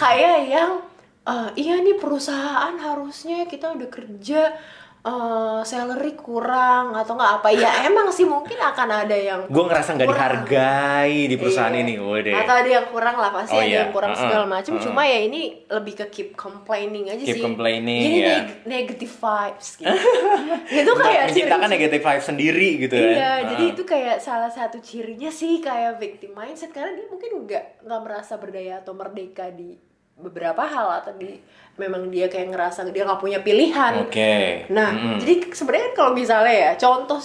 kayak 0.00 0.48
yang 0.48 0.80
eh, 1.28 1.48
iya 1.60 1.80
nih 1.84 2.00
perusahaan 2.00 2.74
harusnya 2.80 3.44
kita 3.44 3.76
udah 3.76 3.88
kerja 3.92 4.56
eh, 5.04 5.60
salary 5.62 6.12
kurang 6.14 6.92
atau 6.92 7.12
nggak 7.12 7.32
apa 7.38 7.48
ya 7.50 7.84
emang 7.84 8.08
sih 8.08 8.24
mungkin 8.24 8.56
akan 8.56 8.88
ada 8.98 9.12
yang 9.12 9.40
gue 9.44 9.62
ngerasa 9.62 9.94
nggak 9.94 10.08
dihargai 10.08 11.18
di 11.26 11.36
perusahaan 11.36 11.68
Iya. 11.70 11.82
ini, 11.82 11.94
waduh. 11.96 12.32
Atau 12.34 12.54
ada 12.54 12.70
yang 12.70 12.86
kurang 12.86 13.16
lah 13.16 13.30
pasti 13.30 13.52
Oh, 13.52 13.60
ada 13.60 13.66
iya. 13.66 13.80
yang 13.80 13.90
kurang 13.90 14.12
segala 14.12 14.46
macam. 14.46 14.72
Cuma 14.76 15.02
ya 15.02 15.20
ini 15.20 15.42
lebih 15.66 15.94
ke 15.94 16.06
keep 16.08 16.28
complaining 16.34 17.04
aja 17.06 17.20
Keep 17.20 17.36
sih. 17.36 17.42
complaining, 17.42 18.00
Jadi 18.02 18.18
ya. 18.18 18.36
neg- 18.38 18.62
negative 18.64 19.12
vibes 19.12 19.68
gitu. 19.76 19.90
itu 20.80 20.92
kayak 20.94 21.22
menciptakan 21.28 21.68
negative 21.68 22.02
vibe 22.02 22.24
sendiri 22.24 22.68
gitu 22.80 22.94
Iya, 22.96 23.12
ya. 23.12 23.32
jadi 23.46 23.64
itu 23.68 23.82
kayak 23.82 24.16
salah 24.18 24.48
satu 24.48 24.78
cirinya 24.78 25.28
sih 25.28 25.58
kayak 25.58 25.96
victim 25.96 26.32
mindset 26.32 26.70
karena 26.70 26.94
dia 26.94 27.06
mungkin 27.06 27.44
nggak 27.44 27.64
nggak 27.82 28.00
merasa 28.00 28.34
berdaya 28.34 28.80
atau 28.80 28.92
merdeka 28.92 29.50
di 29.50 29.76
beberapa 30.14 30.62
hal 30.62 31.02
atau 31.02 31.12
di 31.18 31.36
memang 31.74 32.06
dia 32.06 32.30
kayak 32.30 32.54
ngerasa 32.54 32.86
dia 32.94 33.02
nggak 33.02 33.18
punya 33.18 33.42
pilihan. 33.42 34.06
Oke. 34.06 34.62
Nah, 34.70 34.94
Mm-mm. 34.94 35.18
jadi 35.18 35.50
sebenarnya 35.50 35.90
kalau 35.90 36.14
misalnya 36.14 36.54
ya 36.54 36.72
contoh 36.78 37.18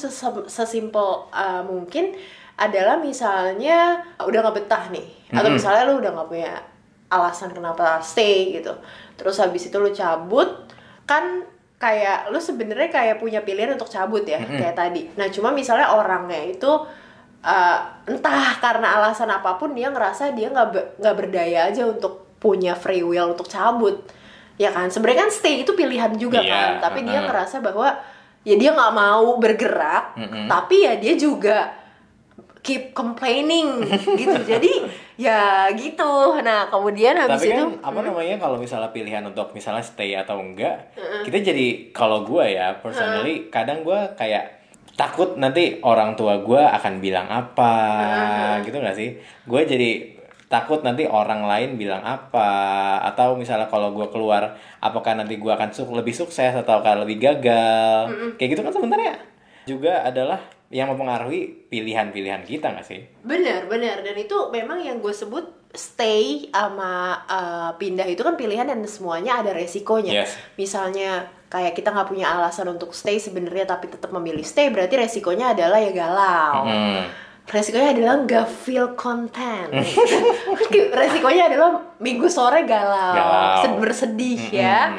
sesimpel 0.50 1.30
uh, 1.30 1.62
mungkin 1.62 2.18
adalah 2.58 2.98
misalnya 2.98 4.02
udah 4.18 4.40
nggak 4.42 4.58
betah 4.58 4.90
nih, 4.90 5.06
atau 5.32 5.48
Mm-mm. 5.48 5.58
misalnya 5.62 5.84
lu 5.86 6.02
udah 6.02 6.12
nggak 6.12 6.30
punya 6.34 6.52
alasan 7.10 7.54
kenapa 7.54 8.02
stay 8.02 8.58
gitu, 8.58 8.74
terus 9.16 9.38
habis 9.38 9.70
itu 9.70 9.78
lu 9.78 9.94
cabut, 9.94 10.68
kan 11.06 11.46
kayak 11.80 12.28
lu 12.30 12.38
sebenarnya 12.38 12.90
kayak 12.92 13.18
punya 13.18 13.42
pilihan 13.42 13.74
untuk 13.74 13.88
cabut 13.88 14.28
ya 14.28 14.42
kayak 14.44 14.76
tadi. 14.76 15.08
Nah 15.16 15.32
cuma 15.32 15.54
misalnya 15.56 15.90
orangnya 15.96 16.38
itu 16.52 16.68
uh, 17.46 17.80
entah 18.04 18.60
karena 18.60 19.00
alasan 19.00 19.32
apa 19.32 19.56
pun 19.56 19.72
dia 19.72 19.88
ngerasa 19.88 20.36
dia 20.36 20.52
nggak 20.52 20.70
be- 20.70 20.90
nggak 21.00 21.16
berdaya 21.16 21.72
aja 21.72 21.88
untuk 21.88 22.29
punya 22.40 22.74
free 22.74 23.04
will 23.04 23.36
untuk 23.36 23.48
cabut. 23.52 24.00
Ya 24.60 24.72
kan? 24.72 24.92
Sebenarnya 24.92 25.28
kan 25.28 25.32
stay 25.32 25.64
itu 25.64 25.72
pilihan 25.76 26.16
juga 26.20 26.40
Iya, 26.44 26.52
kan? 26.52 26.72
Tapi 26.90 27.00
dia 27.08 27.20
uh-uh. 27.20 27.28
ngerasa 27.32 27.64
bahwa 27.64 27.96
ya 28.48 28.56
dia 28.56 28.72
nggak 28.72 28.96
mau 28.96 29.36
bergerak 29.36 30.16
Mm-mm. 30.16 30.48
tapi 30.48 30.88
ya 30.88 30.96
dia 30.96 31.20
juga 31.20 31.76
keep 32.64 32.92
complaining 32.96 33.84
gitu. 34.20 34.36
Jadi 34.44 34.72
ya 35.16 35.68
gitu. 35.76 36.40
Nah 36.44 36.68
kemudian 36.68 37.16
habis 37.16 37.40
Tapi 37.44 37.56
itu 37.56 37.64
kan 37.64 37.72
apa 37.84 38.00
namanya 38.04 38.36
kalau 38.40 38.60
misalnya 38.60 38.92
pilihan 38.92 39.24
untuk 39.24 39.52
misalnya 39.56 39.84
stay 39.84 40.16
atau 40.16 40.40
enggak, 40.40 40.92
kita 41.24 41.52
jadi 41.52 41.92
kalau 41.96 42.24
gue 42.28 42.56
ya 42.56 42.76
personally 42.80 43.48
kadang 43.52 43.84
gue 43.84 44.00
kayak 44.20 44.60
takut 45.00 45.40
nanti 45.40 45.80
orang 45.80 46.20
tua 46.20 46.44
gue 46.44 46.60
akan 46.60 47.00
bilang 47.00 47.32
apa 47.32 47.74
gitu 48.68 48.84
gak 48.84 49.00
sih? 49.00 49.16
Gue 49.48 49.64
jadi 49.64 50.19
takut 50.50 50.82
nanti 50.82 51.06
orang 51.06 51.46
lain 51.46 51.78
bilang 51.78 52.02
apa 52.02 52.98
atau 53.06 53.38
misalnya 53.38 53.70
kalau 53.70 53.94
gue 53.94 54.10
keluar 54.10 54.58
apakah 54.82 55.14
nanti 55.14 55.38
gue 55.38 55.52
akan 55.54 55.70
su- 55.70 55.86
lebih 55.94 56.12
sukses 56.12 56.58
atau 56.58 56.82
akan 56.82 57.06
lebih 57.06 57.22
gagal 57.22 58.34
kayak 58.42 58.58
gitu 58.58 58.62
kan 58.66 58.74
sebenarnya 58.74 59.14
juga 59.70 60.02
adalah 60.02 60.42
yang 60.70 60.90
mempengaruhi 60.94 61.70
pilihan-pilihan 61.70 62.46
kita 62.46 62.78
gak 62.78 62.86
sih? 62.86 63.02
Bener, 63.26 63.66
bener. 63.66 64.06
Dan 64.06 64.16
itu 64.18 64.38
memang 64.54 64.78
yang 64.82 65.02
gue 65.02 65.10
sebut 65.10 65.70
stay 65.74 66.50
sama 66.50 67.26
uh, 67.26 67.72
pindah 67.78 68.06
itu 68.06 68.22
kan 68.22 68.38
pilihan 68.38 68.70
dan 68.70 68.82
semuanya 68.86 69.42
ada 69.42 69.54
resikonya. 69.54 70.26
Yes. 70.26 70.38
Misalnya 70.58 71.30
kayak 71.50 71.74
kita 71.74 71.90
nggak 71.90 72.10
punya 72.10 72.30
alasan 72.30 72.70
untuk 72.70 72.94
stay 72.94 73.18
sebenarnya 73.18 73.66
tapi 73.66 73.90
tetap 73.90 74.14
memilih 74.14 74.46
stay, 74.46 74.70
berarti 74.70 74.98
resikonya 74.98 75.58
adalah 75.58 75.82
ya 75.82 75.90
galau. 75.94 76.70
Hmm. 76.70 77.02
Resikonya 77.50 77.98
adalah 77.98 78.16
nggak 78.24 78.46
feel 78.46 78.94
content. 78.94 79.74
resikonya 80.94 81.50
adalah 81.50 81.70
minggu 81.98 82.30
sore 82.30 82.62
galau, 82.64 83.18
Galau. 83.18 83.62
sed- 83.66 83.80
bersedih 83.82 84.38
ya. 84.54 84.94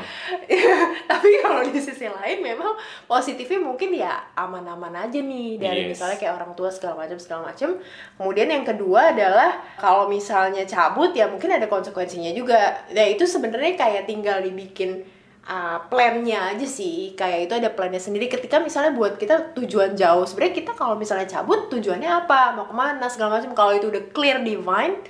Tapi 1.10 1.28
kalau 1.40 1.62
di 1.62 1.78
sisi 1.78 2.10
lain 2.10 2.42
memang 2.42 2.74
positifnya 3.06 3.62
mungkin 3.62 3.94
ya 3.94 4.18
aman-aman 4.34 4.90
aja 4.98 5.22
nih 5.22 5.56
dari 5.56 5.86
Yes. 5.86 5.94
misalnya 5.94 6.18
kayak 6.18 6.34
orang 6.36 6.52
tua 6.52 6.68
segala 6.68 7.06
macam 7.06 7.16
segala 7.16 7.40
macam. 7.48 7.78
Kemudian 8.18 8.48
yang 8.50 8.66
kedua 8.66 9.14
adalah 9.14 9.50
kalau 9.78 10.10
misalnya 10.10 10.66
cabut 10.66 11.14
ya 11.14 11.30
mungkin 11.30 11.54
ada 11.54 11.64
konsekuensinya 11.64 12.34
juga. 12.34 12.82
Ya 12.90 13.06
itu 13.06 13.24
sebenarnya 13.24 13.78
kayak 13.78 14.04
tinggal 14.04 14.42
dibikin 14.42 15.06
uh, 15.42 15.78
plannya 15.86 16.52
aja 16.52 16.66
sih. 16.66 17.14
Kayak 17.14 17.38
itu 17.48 17.54
ada 17.56 17.70
plannya 17.70 17.98
sendiri. 17.98 18.26
Ketika 18.26 18.58
misalnya 18.58 18.92
buat 18.92 19.14
kita 19.14 19.54
tujuan 19.54 19.94
jauh, 19.94 20.24
sebenarnya 20.24 20.54
kita 20.56 20.72
kalau 20.74 20.94
misalnya 20.94 21.26
cabut 21.26 21.68
tujuannya 21.68 22.08
apa, 22.08 22.52
mau 22.52 22.66
ke 22.66 22.74
mana 22.74 23.06
segala 23.06 23.38
macam. 23.38 23.52
Kalau 23.52 23.72
itu 23.72 23.88
udah 23.88 24.02
clear 24.10 24.40
divine 24.40 25.00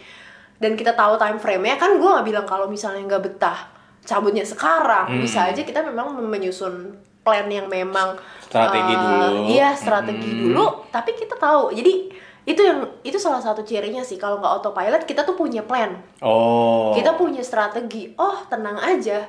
dan 0.61 0.77
kita 0.77 0.93
tahu 0.93 1.17
time 1.17 1.41
frame-nya 1.41 1.81
kan 1.81 1.97
gue 1.97 2.05
nggak 2.05 2.27
bilang 2.27 2.45
kalau 2.45 2.69
misalnya 2.69 3.01
nggak 3.09 3.33
betah 3.33 3.57
cabutnya 4.01 4.45
sekarang 4.45 5.09
Hmm. 5.09 5.21
bisa 5.21 5.49
aja 5.49 5.57
kita 5.57 5.81
memang 5.81 6.13
menyusun 6.21 6.93
plan 7.21 7.49
yang 7.49 7.65
memang 7.65 8.17
Strategi 8.45 8.93
uh, 8.93 9.01
dulu. 9.01 9.29
iya 9.49 9.73
strategi 9.73 10.29
Hmm. 10.29 10.41
dulu 10.53 10.65
tapi 10.89 11.17
kita 11.17 11.37
tahu 11.37 11.73
jadi 11.73 12.13
itu 12.45 12.61
yang 12.61 12.85
itu 13.01 13.17
salah 13.17 13.41
satu 13.41 13.61
cirinya 13.61 14.01
sih 14.01 14.17
kalau 14.17 14.37
nggak 14.37 14.53
autopilot 14.61 15.03
kita 15.05 15.25
tuh 15.25 15.33
punya 15.33 15.65
plan 15.65 15.97
Oh. 16.21 16.93
kita 16.93 17.17
punya 17.17 17.41
strategi 17.41 18.13
oh 18.17 18.45
tenang 18.45 18.77
aja 18.77 19.25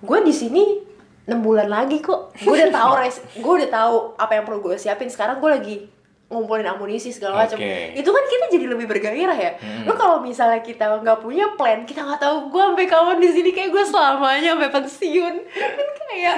gue 0.00 0.18
di 0.22 0.34
sini 0.34 0.64
enam 1.24 1.40
bulan 1.40 1.68
lagi 1.68 2.00
kok. 2.00 2.34
Gue 2.40 2.58
udah 2.58 2.70
tahu 2.70 2.90
res 2.98 3.16
gue 3.32 3.52
udah 3.62 3.70
tahu 3.70 3.94
apa 4.16 4.32
yang 4.34 4.44
perlu 4.44 4.60
gue 4.62 4.76
siapin. 4.76 5.08
Sekarang 5.08 5.38
gue 5.38 5.50
lagi 5.50 5.76
ngumpulin 6.24 6.66
amunisi 6.66 7.12
segala 7.12 7.44
macam. 7.44 7.60
Oke. 7.60 7.94
itu 7.94 8.10
kan 8.10 8.24
kita 8.26 8.44
jadi 8.50 8.66
lebih 8.66 8.86
bergairah 8.88 9.38
ya. 9.38 9.52
Hmm. 9.54 9.86
lo 9.86 9.94
kalau 9.94 10.18
misalnya 10.18 10.58
kita 10.60 10.98
nggak 10.98 11.20
punya 11.20 11.46
plan 11.54 11.84
kita 11.84 12.00
nggak 12.02 12.18
tahu 12.18 12.48
gue 12.48 12.62
sampai 12.64 12.86
kapan 12.88 13.18
di 13.20 13.30
sini. 13.30 13.50
Kayak 13.54 13.70
gue 13.70 13.84
selamanya 13.86 14.50
sampai 14.56 14.70
pensiun. 14.72 15.34
Kan 15.54 15.88
kayak 16.04 16.36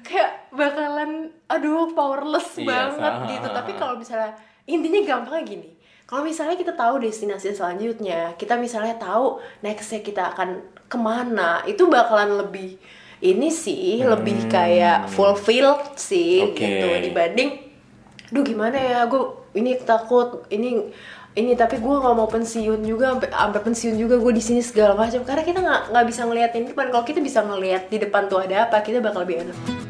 kayak 0.00 0.30
bakalan 0.52 1.10
aduh 1.46 1.90
powerless 1.90 2.56
Iya, 2.56 2.66
banget 2.66 3.12
sama. 3.18 3.28
gitu. 3.30 3.48
Tapi 3.50 3.72
kalau 3.74 3.94
misalnya 3.98 4.30
intinya 4.64 5.00
gampangnya 5.04 5.44
gini. 5.44 5.70
Kalau 6.06 6.22
misalnya 6.22 6.54
kita 6.54 6.70
tahu 6.72 7.02
destinasi 7.02 7.50
selanjutnya 7.50 8.30
kita 8.38 8.54
misalnya 8.54 8.94
tahu 8.94 9.42
nextnya 9.60 10.00
kita 10.00 10.22
akan 10.30 10.62
ke 10.86 10.96
mana. 10.96 11.62
Itu 11.66 11.86
bakalan 11.86 12.40
lebih 12.40 12.78
ini 13.22 13.48
sih 13.48 14.04
lebih 14.04 14.46
kayak 14.46 15.08
fulfilled 15.08 15.96
sih 15.96 16.44
Hmm. 16.44 16.48
Oke. 16.52 16.62
gitu. 16.62 16.86
Dibanding 17.10 17.50
duh 18.26 18.42
gimana 18.42 18.74
ya 18.74 18.98
gue 19.06 19.22
ini 19.54 19.78
takut 19.78 20.42
ini 20.50 20.90
ini 21.36 21.52
tapi 21.54 21.78
gue 21.78 21.94
nggak 22.00 22.16
mau 22.16 22.26
pensiun 22.26 22.80
juga 22.82 23.12
sampai 23.14 23.28
sampai 23.30 23.60
pensiun 23.62 23.94
juga 23.96 24.16
gue 24.18 24.32
di 24.34 24.42
sini 24.42 24.60
segala 24.60 24.96
macam. 24.96 25.24
Karena 25.24 25.42
kita 25.44 25.58
nggak 25.62 25.82
nggak 25.92 26.04
bisa 26.08 26.20
ngeliatin 26.26 26.64
depan. 26.68 26.92
Kalau 26.92 27.04
kita 27.04 27.20
bisa 27.24 27.40
ngeliat 27.40 27.88
di 27.88 27.96
depan 28.02 28.28
tuh 28.28 28.42
ada 28.44 28.68
apa 28.68 28.82
kita 28.82 29.00
bakal 29.00 29.22
lebih 29.24 29.46
enak 29.46 29.85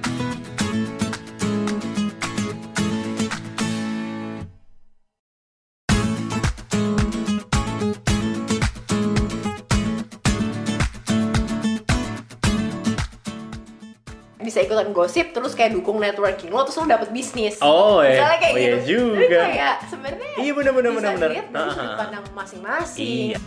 ikutan 14.76 14.92
gosip 14.92 15.32
terus 15.32 15.56
kayak 15.56 15.72
dukung 15.72 15.96
networking 15.96 16.52
lo 16.52 16.60
terus 16.62 16.76
lo 16.76 16.84
dapet 16.84 17.08
bisnis 17.08 17.56
Oh, 17.58 18.04
ya. 18.04 18.12
misalnya 18.12 18.38
kayak 18.38 18.52
Oh, 18.52 18.58
iya 18.58 18.68
gitu 18.68 18.76
Jadi 18.76 18.92
juga. 19.24 19.40
kayak 19.42 19.74
sebenarnya 19.88 20.28
Iya, 20.36 20.52
bener, 20.52 20.72
bener, 20.74 20.90
bener, 20.92 21.12
bener. 21.14 21.30
dilihat 21.32 21.48
dari 21.48 21.70
sudut 21.72 21.88
Ah. 21.88 21.96
pandang 21.96 22.24
masing-masing 22.36 23.08
Iya. 23.32 23.38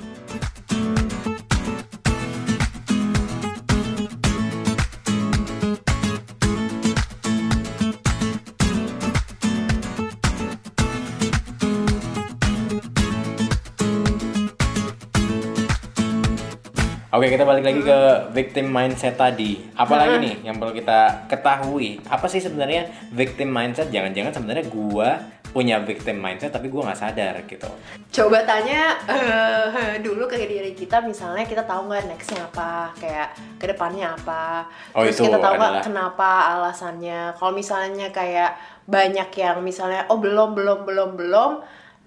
Oke, 17.10 17.26
kita 17.26 17.42
balik 17.42 17.66
lagi 17.66 17.82
ke 17.82 18.00
victim 18.38 18.70
mindset 18.70 19.18
tadi. 19.18 19.58
Apalagi 19.74 20.22
nih 20.22 20.36
yang 20.46 20.62
perlu 20.62 20.78
kita 20.78 21.26
ketahui? 21.26 21.98
Apa 22.06 22.30
sih 22.30 22.38
sebenarnya 22.38 22.86
victim 23.10 23.50
mindset? 23.50 23.90
Jangan-jangan 23.90 24.30
sebenarnya 24.30 24.70
gua 24.70 25.18
punya 25.50 25.82
victim 25.82 26.22
mindset 26.22 26.54
tapi 26.54 26.70
gua 26.70 26.86
nggak 26.86 27.02
sadar 27.02 27.34
gitu. 27.50 27.66
coba 28.10 28.46
tanya 28.46 28.94
eh, 29.10 29.98
dulu 29.98 30.30
ke 30.30 30.38
diri 30.38 30.78
kita 30.78 31.02
misalnya 31.02 31.42
kita 31.42 31.66
tahu 31.66 31.90
nggak 31.90 32.06
nextnya 32.06 32.46
apa 32.46 32.94
kayak 32.94 33.34
ke 33.58 33.66
depannya 33.66 34.14
apa 34.14 34.70
Oh, 34.94 35.02
terus 35.02 35.18
itu 35.18 35.26
kita 35.26 35.42
tahu 35.42 35.54
nggak 35.58 35.74
adalah- 35.74 35.86
kenapa 35.86 36.30
alasannya 36.54 37.34
kalau 37.34 37.50
misalnya 37.50 38.14
kayak 38.14 38.54
banyak 38.86 39.30
yang 39.34 39.58
misalnya 39.62 40.06
oh 40.10 40.22
belum 40.22 40.54
belum 40.54 40.86
belum 40.86 41.10
belum 41.18 41.52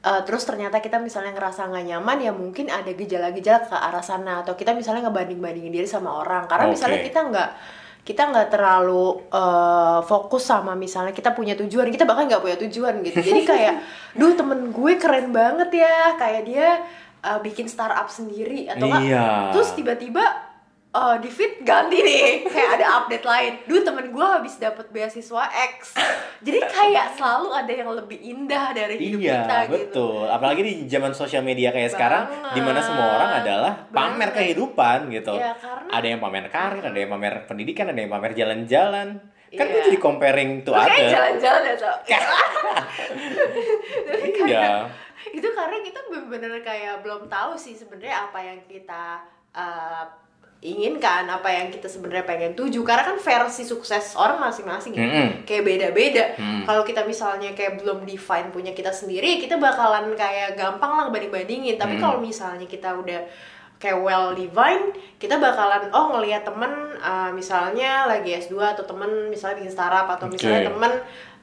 eh, 0.02 0.20
terus 0.26 0.42
ternyata 0.42 0.82
kita 0.82 0.98
misalnya 0.98 1.32
ngerasa 1.32 1.70
nggak 1.70 1.84
nyaman 1.88 2.18
ya 2.20 2.32
mungkin 2.34 2.66
ada 2.68 2.90
gejala-gejala 2.90 3.66
ke 3.66 3.76
arah 3.78 4.04
sana. 4.04 4.42
Atau 4.42 4.58
kita 4.58 4.74
misalnya 4.74 5.06
ngebanding-bandingin 5.08 5.72
diri 5.72 5.88
sama 5.88 6.18
orang. 6.18 6.50
Karena 6.50 6.66
Oke. 6.68 6.74
misalnya 6.74 7.00
kita 7.06 7.20
nggak 7.30 7.50
kita 8.02 8.22
nggak 8.34 8.48
terlalu 8.50 9.22
eh, 9.30 10.00
fokus 10.04 10.42
sama 10.42 10.74
misalnya 10.74 11.14
kita 11.14 11.30
punya 11.32 11.54
tujuan. 11.54 11.86
Kita 11.88 12.02
bahkan 12.02 12.26
nggak 12.26 12.42
punya 12.42 12.58
tujuan 12.66 13.00
gitu. 13.06 13.18
Jadi 13.22 13.40
kayak 13.54 13.74
duh 14.18 14.34
temen 14.34 14.74
gue 14.74 14.92
keren 14.98 15.30
banget 15.30 15.70
ya. 15.86 16.18
Kayak 16.18 16.42
dia 16.44 16.68
eh, 17.22 17.38
bikin 17.40 17.70
startup 17.70 18.10
sendiri 18.10 18.66
atau 18.66 18.90
Iya. 18.90 19.54
terus 19.54 19.72
tiba-tiba 19.78 20.51
eh, 20.92 21.16
di 21.18 21.28
feed 21.28 21.52
ganti 21.60 21.98
nih 21.98 22.24
kayak 22.52 22.70
ada 22.76 22.86
update 22.98 23.22
lain 23.22 23.52
duh 23.64 23.80
temen 23.80 24.06
gue 24.08 24.26
habis 24.28 24.56
dapet 24.56 24.86
beasiswa 24.88 25.44
X 25.72 25.96
jadi 26.38 26.58
kayak 26.60 27.14
selalu 27.14 27.48
ada 27.50 27.72
yang 27.72 27.90
lebih 27.90 28.18
indah 28.18 28.70
dari 28.70 28.98
hidup 28.98 29.20
Iya, 29.20 29.32
kita 29.38 29.56
gitu 29.62 29.72
betul. 29.72 30.22
Apalagi 30.26 30.60
di 30.60 30.72
zaman 30.86 31.12
sosial 31.12 31.40
media 31.40 31.70
kayak 31.70 31.88
sekarang, 31.88 32.26
Banget. 32.26 32.52
di 32.52 32.60
mana 32.60 32.80
semua 32.82 33.06
orang 33.10 33.30
adalah 33.38 33.72
pamer 33.86 34.28
Banget. 34.28 34.32
kehidupan 34.34 34.98
gitu. 35.08 35.32
Iya, 35.32 35.54
karena- 35.54 35.90
Ada 35.92 36.06
yang 36.08 36.18
pamer 36.18 36.46
karir, 36.48 36.82
ada 36.82 36.98
yang 36.98 37.10
pamer 37.10 37.34
pendidikan, 37.46 37.86
ada 37.86 37.96
yang 37.96 38.10
pamer 38.10 38.32
jalan-jalan. 38.34 39.08
Kan 39.48 39.64
Iya. 39.64 39.70
gue 39.70 39.80
jadi 39.86 39.98
comparing 39.98 40.50
tuh 40.60 40.74
ada. 40.74 40.90
jalan-jalan 40.90 41.62
ya 41.62 41.74
kayak- 42.02 42.26
Iya. 44.42 44.70
itu 45.30 45.48
karena 45.48 45.76
kita 45.78 46.00
bener-bener 46.04 46.58
kayak 46.60 47.00
belum 47.00 47.28
tahu 47.28 47.54
sih 47.54 47.72
sebenarnya 47.72 48.26
apa 48.26 48.38
yang 48.40 48.58
kita 48.66 49.22
uh, 49.54 50.02
inginkan 50.62 51.26
apa 51.26 51.50
yang 51.50 51.68
kita 51.68 51.90
sebenarnya 51.90 52.22
pengen 52.22 52.54
tuju 52.54 52.80
karena 52.80 53.02
kan 53.02 53.18
versi 53.18 53.66
sukses 53.66 54.14
orang 54.14 54.38
masing-masing 54.38 54.94
ya. 54.94 55.02
Mm-mm. 55.02 55.28
kayak 55.42 55.66
beda-beda 55.66 56.24
Mm. 56.38 56.62
kalau 56.62 56.86
kita 56.86 57.02
misalnya 57.02 57.50
kayak 57.50 57.82
belum 57.82 58.06
define 58.06 58.48
punya 58.48 58.70
kita 58.70 58.88
sendiri 58.88 59.36
kita 59.36 59.58
bakalan 59.58 60.14
kayak 60.14 60.54
gampang 60.54 60.94
lah 60.94 61.06
banding-bandingin 61.10 61.74
tapi 61.74 61.98
Mm. 61.98 62.00
kalau 62.00 62.22
misalnya 62.22 62.62
kita 62.64 62.94
udah 62.94 63.26
kayak 63.76 63.98
well 63.98 64.30
divine 64.30 64.94
kita 65.18 65.34
bakalan 65.36 65.90
oh 65.90 66.14
ngelihat 66.14 66.46
temen 66.46 66.70
uh, 66.96 67.34
misalnya 67.34 68.06
lagi 68.06 68.30
S2 68.32 68.54
atau 68.54 68.86
temen 68.86 69.10
misalnya 69.26 69.58
bikin 69.58 69.74
startup 69.74 70.06
atau 70.08 70.30
misalnya 70.30 70.62
Oke. 70.62 70.68
temen 70.70 70.92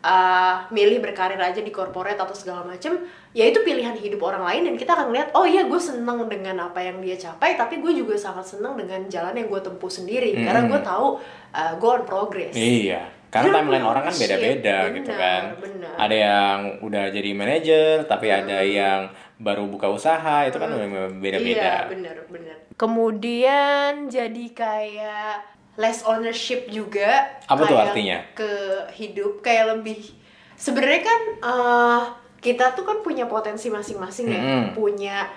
uh, 0.02 0.66
milih 0.70 1.00
berkarir 1.00 1.38
aja 1.38 1.60
di 1.60 1.70
corporate 1.70 2.16
atau 2.16 2.32
segala 2.32 2.64
macem 2.64 3.04
ya 3.30 3.46
itu 3.46 3.62
pilihan 3.62 3.94
hidup 3.94 4.22
orang 4.24 4.42
lain 4.44 4.62
dan 4.66 4.76
kita 4.76 4.92
akan 4.94 5.06
ngeliat 5.10 5.30
oh 5.34 5.44
iya 5.44 5.64
gue 5.64 5.78
seneng 5.78 6.26
dengan 6.26 6.66
apa 6.66 6.80
yang 6.80 6.98
dia 6.98 7.16
capai 7.16 7.54
tapi 7.54 7.78
gue 7.78 7.94
juga 7.94 8.16
sangat 8.16 8.48
seneng 8.50 8.74
dengan 8.74 9.06
jalan 9.06 9.34
yang 9.34 9.48
gue 9.48 9.60
tempuh 9.60 9.88
sendiri 9.88 10.32
Hmm. 10.32 10.46
karena 10.46 10.62
gue 10.66 10.80
tahu 10.82 11.08
uh, 11.52 11.74
gue 11.76 11.90
on 11.92 12.04
progress 12.04 12.54
Iya, 12.54 13.06
karena 13.28 13.48
Dia 13.48 13.56
timeline 13.60 13.86
orang 13.86 14.04
kan 14.04 14.16
beda-beda 14.16 14.78
gitu 14.90 15.12
kan. 15.14 15.42
benar. 15.56 15.94
Ada 16.00 16.16
yang 16.16 16.58
udah 16.82 17.04
jadi 17.12 17.30
manajer, 17.32 17.96
tapi 18.04 18.28
ada 18.28 18.58
yang 18.60 19.02
baru 19.38 19.68
buka 19.68 19.86
usaha, 19.88 20.44
itu 20.44 20.56
kan 20.56 20.72
memang 20.72 20.90
Iya, 20.90 21.08
beda-beda. 21.14 21.72
bener 21.88 22.16
bener. 22.26 22.56
Kemudian 22.74 24.08
jadi 24.08 24.46
kayak 24.50 25.59
less 25.80 26.04
ownership 26.04 26.68
juga. 26.68 27.40
Apa 27.48 27.64
tuh 27.64 27.80
artinya? 27.80 28.20
Ke 28.36 28.52
hidup 28.92 29.40
kayak 29.40 29.80
lebih. 29.80 30.12
Sebenarnya 30.60 31.02
kan 31.08 31.22
eh, 31.40 32.02
kita 32.44 32.76
tuh 32.76 32.84
kan 32.84 33.00
punya 33.00 33.24
potensi 33.32 33.72
masing-masing 33.72 34.28
ya, 34.28 34.42
Mm-mm. 34.44 34.66
punya 34.76 35.32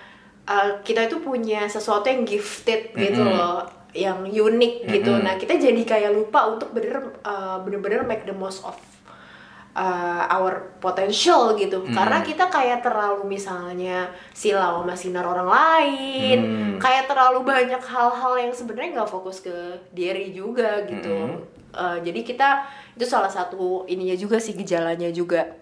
eh, 0.45 0.83
kita 0.83 1.07
itu 1.07 1.23
punya 1.23 1.71
sesuatu 1.71 2.11
yang 2.11 2.27
gifted 2.27 2.91
gitu 2.99 3.23
Mm-mm. 3.23 3.39
loh, 3.39 3.63
yang 3.95 4.27
unik 4.27 4.91
gitu. 4.91 5.15
Mm-mm. 5.15 5.23
Nah 5.23 5.39
kita 5.39 5.55
jadi 5.63 5.83
kayak 5.87 6.11
lupa 6.11 6.59
untuk 6.59 6.75
bener 6.75 7.23
eh, 7.23 7.57
bener-bener 7.63 8.03
make 8.03 8.27
the 8.27 8.35
most 8.35 8.67
of 8.67 8.75
uh, 9.73 10.25
our 10.29 10.77
potential 10.79 11.57
gitu 11.57 11.81
Hmm. 11.81 11.93
karena 11.93 12.21
kita 12.21 12.47
kayak 12.47 12.81
terlalu 12.81 13.25
misalnya 13.27 14.09
silau 14.33 14.85
sama 14.85 14.93
sinar 14.93 15.25
orang 15.25 15.49
lain 15.49 16.39
Hmm. 16.41 16.75
kayak 16.77 17.09
terlalu 17.09 17.43
banyak 17.43 17.81
hal-hal 17.81 18.35
yang 18.37 18.53
sebenarnya 18.53 19.01
nggak 19.01 19.11
fokus 19.11 19.41
ke 19.41 19.53
diri 19.91 20.33
juga 20.33 20.85
gitu 20.85 21.13
Hmm. 21.13 21.41
Uh, 21.73 21.97
jadi 22.05 22.21
kita 22.21 22.49
itu 22.93 23.09
salah 23.09 23.33
satu 23.33 23.89
ininya 23.89 24.13
juga 24.13 24.37
sih 24.37 24.53
gejalanya 24.53 25.09
juga 25.09 25.57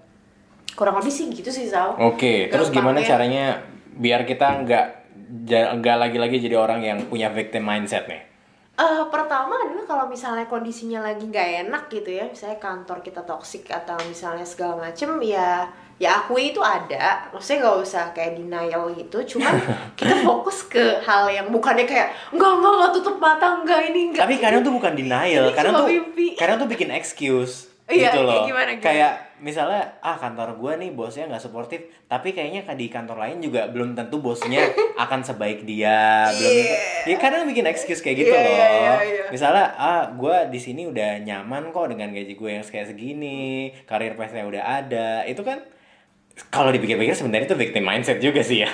kurang 0.74 0.98
lebih 0.98 1.10
sih 1.10 1.30
gitu 1.30 1.50
sih 1.50 1.70
Sal 1.70 1.94
Oke, 2.02 2.50
terus 2.50 2.70
gimana 2.70 2.98
caranya 2.98 3.62
biar 3.94 4.26
kita 4.26 4.66
nggak 4.66 4.86
nggak 5.78 5.96
lagi-lagi 6.02 6.42
jadi 6.42 6.58
orang 6.58 6.82
yang 6.82 6.98
punya 7.06 7.30
victim 7.30 7.62
mindset 7.62 8.10
nih? 8.10 8.26
Eh, 8.80 9.04
pertama 9.12 9.60
adalah 9.60 9.84
kalau 9.84 10.04
misalnya 10.08 10.48
kondisinya 10.48 11.04
lagi 11.04 11.28
nggak 11.28 11.68
enak 11.68 11.92
gitu 11.92 12.16
ya, 12.16 12.24
misalnya 12.24 12.56
kantor 12.56 13.04
kita 13.04 13.20
toksik 13.28 13.68
atau 13.68 13.92
misalnya 14.08 14.40
segala 14.40 14.88
macem, 14.88 15.20
ya 15.20 15.68
ya 16.00 16.24
akui 16.24 16.56
itu 16.56 16.64
ada, 16.64 17.28
maksudnya 17.28 17.68
nggak 17.68 17.76
usah 17.84 18.04
kayak 18.16 18.40
denial 18.40 18.88
gitu, 18.96 19.36
cuman 19.36 19.52
kita 20.00 20.24
fokus 20.24 20.64
ke 20.64 20.96
hal 21.04 21.28
yang 21.28 21.52
bukannya 21.52 21.84
kayak 21.84 22.16
enggak 22.32 22.56
enggak 22.56 22.72
enggak 22.72 22.92
tutup 22.96 23.16
mata 23.20 23.46
enggak 23.60 23.80
ini 23.92 24.00
enggak. 24.08 24.24
Tapi 24.24 24.34
kadang 24.40 24.60
tuh 24.64 24.72
bukan 24.72 24.92
denial, 24.96 25.52
Ini 25.52 25.52
kadang 25.52 25.72
tuh 25.76 25.86
mimpi. 25.92 26.26
kadang 26.40 26.56
tuh 26.56 26.68
bikin 26.72 26.88
excuse 26.88 27.69
Iya, 27.92 28.08
gitu 28.08 28.20
kayak 28.20 28.26
loh. 28.30 28.44
gimana, 28.44 28.70
gimana? 28.70 28.82
Kayak 28.82 29.12
misalnya 29.40 29.82
ah 29.98 30.14
kantor 30.14 30.48
gua 30.54 30.72
nih 30.74 30.90
bosnya 30.90 31.24
nggak 31.26 31.40
suportif, 31.40 31.80
tapi 32.04 32.30
kayaknya 32.30 32.62
di 32.70 32.86
kantor 32.86 33.16
lain 33.18 33.40
juga 33.40 33.66
belum 33.66 33.92
tentu 33.92 34.18
bosnya 34.18 34.62
akan 35.04 35.20
sebaik 35.20 35.62
dia, 35.62 36.28
belum 36.28 36.52
tentu. 36.56 36.76
Ya 37.06 37.16
kadang 37.16 37.44
bikin 37.44 37.64
excuse 37.64 37.98
kayak 37.98 38.16
gitu 38.18 38.30
Iya, 38.30 38.38
loh. 38.38 38.48
iya, 38.48 38.68
iya, 38.70 38.92
iya. 39.02 39.24
Misalnya 39.28 39.66
ah 39.74 40.08
gua 40.10 40.44
di 40.44 40.56
sini 40.56 40.84
udah 40.84 41.20
nyaman 41.20 41.68
kok 41.68 41.88
dengan 41.88 42.10
gaji 42.10 42.32
gue 42.32 42.50
yang 42.50 42.62
kayak 42.62 42.86
segini, 42.88 43.42
karir 43.84 44.14
pathnya 44.14 44.42
udah 44.42 44.62
ada. 44.62 45.24
Itu 45.24 45.40
kan 45.40 45.60
kalau 46.48 46.70
dipikir-pikir 46.70 47.12
sebenarnya 47.12 47.46
itu 47.46 47.58
victim 47.58 47.82
mindset 47.82 48.16
juga 48.16 48.40
sih 48.40 48.60
ya. 48.60 48.70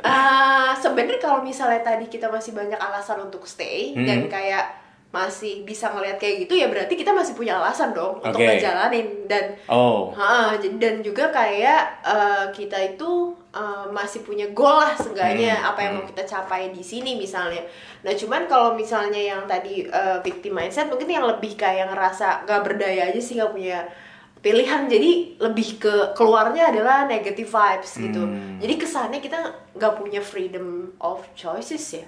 Ah, 0.00 0.72
sebenarnya 0.74 1.16
kalau 1.18 1.40
misalnya 1.40 1.80
tadi 1.80 2.06
kita 2.06 2.28
masih 2.28 2.52
banyak 2.52 2.76
alasan 2.76 3.20
untuk 3.22 3.44
stay 3.44 3.92
Hmm. 3.92 4.04
dan 4.04 4.20
kayak 4.26 4.83
masih 5.14 5.62
bisa 5.62 5.94
ngelihat 5.94 6.18
kayak 6.18 6.44
gitu 6.44 6.58
ya 6.58 6.66
berarti 6.66 6.98
kita 6.98 7.14
masih 7.14 7.38
punya 7.38 7.62
alasan 7.62 7.94
dong 7.94 8.18
untuk 8.18 8.34
Oke. 8.34 8.58
ngejalanin 8.58 9.30
dan 9.30 9.54
Oh. 9.70 10.10
Ha, 10.18 10.58
dan 10.58 10.98
juga 11.06 11.30
kayak 11.30 12.02
eh, 12.02 12.44
kita 12.50 12.98
itu 12.98 13.30
eh, 13.54 13.86
masih 13.94 14.26
punya 14.26 14.50
goal 14.50 14.82
lah 14.82 14.98
seenggaknya 14.98 15.54
Hmm, 15.54 15.70
apa 15.70 15.78
yang 15.86 15.92
mau 15.94 16.02
hmm. 16.02 16.10
kita 16.10 16.24
capai 16.26 16.74
di 16.74 16.82
sini 16.82 17.14
misalnya. 17.14 17.62
Nah 18.02 18.10
cuman 18.10 18.50
kalau 18.50 18.74
misalnya 18.74 19.22
yang 19.22 19.46
tadi 19.46 19.86
eh, 19.86 20.18
victim 20.26 20.58
mindset 20.58 20.90
mungkin 20.90 21.06
yang 21.06 21.22
lebih 21.30 21.54
kayak 21.54 21.94
ngerasa 21.94 22.42
nggak 22.42 22.62
berdaya 22.66 23.14
aja 23.14 23.20
sih 23.22 23.38
nggak 23.38 23.54
punya 23.54 23.86
pilihan 24.44 24.84
jadi 24.90 25.40
lebih 25.40 25.80
ke 25.80 25.94
keluarnya 26.12 26.68
adalah 26.74 27.06
negative 27.06 27.48
vibes 27.48 27.92
gitu. 27.96 28.26
Hmm. 28.26 28.58
Jadi 28.58 28.74
kesannya 28.76 29.20
kita 29.22 29.38
nggak 29.78 29.94
punya 29.94 30.18
freedom 30.18 30.90
of 30.98 31.22
choices 31.38 32.02
ya 32.02 32.04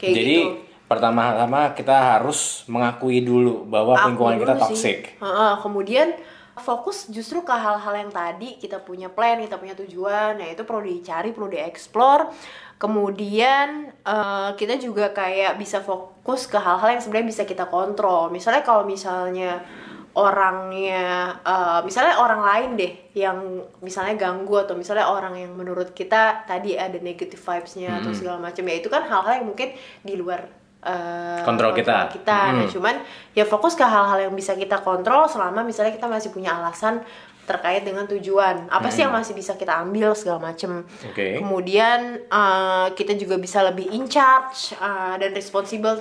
kayak 0.00 0.14
Jadi 0.16 0.34
gitu. 0.34 0.69
Pertama-tama 0.90 1.70
kita 1.78 2.18
harus 2.18 2.66
mengakui 2.66 3.22
dulu 3.22 3.62
bahwa 3.62 3.94
Aku 3.94 4.10
lingkungan 4.10 4.42
kita 4.42 4.54
toxic. 4.58 4.98
Heeh, 5.22 5.52
kemudian 5.62 6.18
fokus 6.58 7.06
justru 7.14 7.46
ke 7.46 7.54
hal-hal 7.54 7.94
yang 7.94 8.10
tadi 8.10 8.58
kita 8.58 8.82
punya 8.82 9.06
plan, 9.06 9.38
kita 9.38 9.54
punya 9.54 9.78
tujuan, 9.78 10.42
ya 10.42 10.48
itu 10.50 10.66
perlu 10.66 10.82
dicari, 10.82 11.30
perlu 11.30 11.46
dieksplor. 11.46 12.34
Kemudian 12.74 13.94
eh, 14.02 14.50
kita 14.58 14.82
juga 14.82 15.14
kayak 15.14 15.62
bisa 15.62 15.78
fokus 15.78 16.50
ke 16.50 16.58
hal-hal 16.58 16.98
yang 16.98 17.02
sebenarnya 17.04 17.28
bisa 17.38 17.42
kita 17.46 17.70
kontrol. 17.70 18.34
Misalnya 18.34 18.66
kalau 18.66 18.82
misalnya 18.82 19.62
orangnya, 20.10 21.38
eh, 21.46 21.80
misalnya 21.86 22.18
orang 22.18 22.42
lain 22.42 22.70
deh 22.74 22.92
yang 23.14 23.62
misalnya 23.78 24.18
ganggu 24.18 24.58
atau 24.58 24.74
misalnya 24.74 25.06
orang 25.06 25.38
yang 25.38 25.54
menurut 25.54 25.94
kita 25.94 26.42
tadi 26.50 26.74
ada 26.74 26.98
negative 26.98 27.38
vibes-nya 27.38 28.02
atau 28.02 28.10
Hmm. 28.10 28.18
segala 28.18 28.38
macam 28.42 28.66
ya 28.66 28.74
itu 28.82 28.90
kan 28.90 29.06
hal-hal 29.06 29.38
yang 29.38 29.46
mungkin 29.54 29.70
di 30.02 30.18
luar 30.18 30.59
eh, 30.80 31.42
Kontrol 31.44 31.72
kita. 31.72 32.08
kita. 32.08 32.40
Nah, 32.52 32.64
Hmm. 32.64 32.70
cuman 32.70 32.94
ya 33.32 33.44
fokus 33.44 33.72
ke 33.74 33.84
hal-hal 33.84 34.18
yang 34.20 34.34
bisa 34.34 34.52
kita 34.54 34.80
kontrol 34.80 35.24
selama 35.24 35.60
misalnya 35.60 35.92
kita 35.92 36.06
masih 36.06 36.30
punya 36.30 36.56
alasan 36.56 37.04
terkait 37.44 37.82
dengan 37.82 38.06
tujuan. 38.06 38.70
Apa 38.70 38.88
sih 38.88 39.02
yang 39.02 39.10
masih 39.10 39.34
bisa 39.34 39.58
kita 39.58 39.82
ambil 39.82 40.14
segala 40.14 40.54
macem. 40.54 40.86
Oke. 41.02 41.42
Kemudian 41.42 42.22
eh, 42.22 42.86
kita 42.94 43.18
juga 43.18 43.36
bisa 43.36 43.60
lebih 43.60 43.90
in 43.90 44.06
charge 44.06 44.72
eh, 44.72 45.14
dan 45.18 45.34
responsible. 45.34 45.98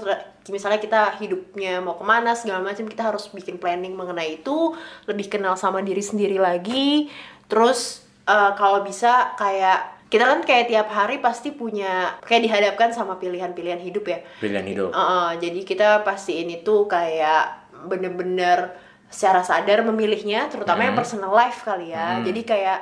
Misalnya 0.48 0.78
kita 0.78 1.18
hidupnya 1.18 1.82
mau 1.82 1.98
ke 1.98 2.06
mana 2.06 2.38
segala 2.38 2.62
macam 2.62 2.86
kita 2.86 3.02
harus 3.02 3.28
bikin 3.30 3.58
planning 3.58 3.98
mengenai 3.98 4.40
itu. 4.40 4.78
Lebih 5.10 5.26
kenal 5.28 5.58
sama 5.58 5.82
diri 5.82 6.02
sendiri 6.02 6.38
lagi. 6.38 7.10
Terus 7.50 8.06
eh, 8.30 8.52
kalau 8.54 8.86
bisa 8.86 9.34
kayak 9.34 9.99
kita 10.10 10.26
kan 10.26 10.42
kayak 10.42 10.66
tiap 10.68 10.90
hari 10.90 11.22
pasti 11.22 11.54
punya 11.54 12.18
kayak 12.26 12.50
dihadapkan 12.50 12.90
sama 12.90 13.22
pilihan-pilihan 13.22 13.78
hidup 13.78 14.10
ya. 14.10 14.20
Pilihan 14.42 14.66
hidup. 14.66 14.90
Uh, 14.90 15.38
jadi 15.38 15.62
kita 15.62 16.02
pastiin 16.02 16.50
itu 16.50 16.90
kayak 16.90 17.70
bener-bener 17.86 18.74
secara 19.06 19.42
sadar 19.42 19.86
memilihnya, 19.86 20.50
terutama 20.50 20.82
yang 20.82 20.98
Hmm. 20.98 21.02
personal 21.02 21.30
life 21.30 21.62
kali 21.62 21.94
ya. 21.94 22.18
Hmm. 22.18 22.26
Jadi 22.26 22.42
kayak 22.42 22.80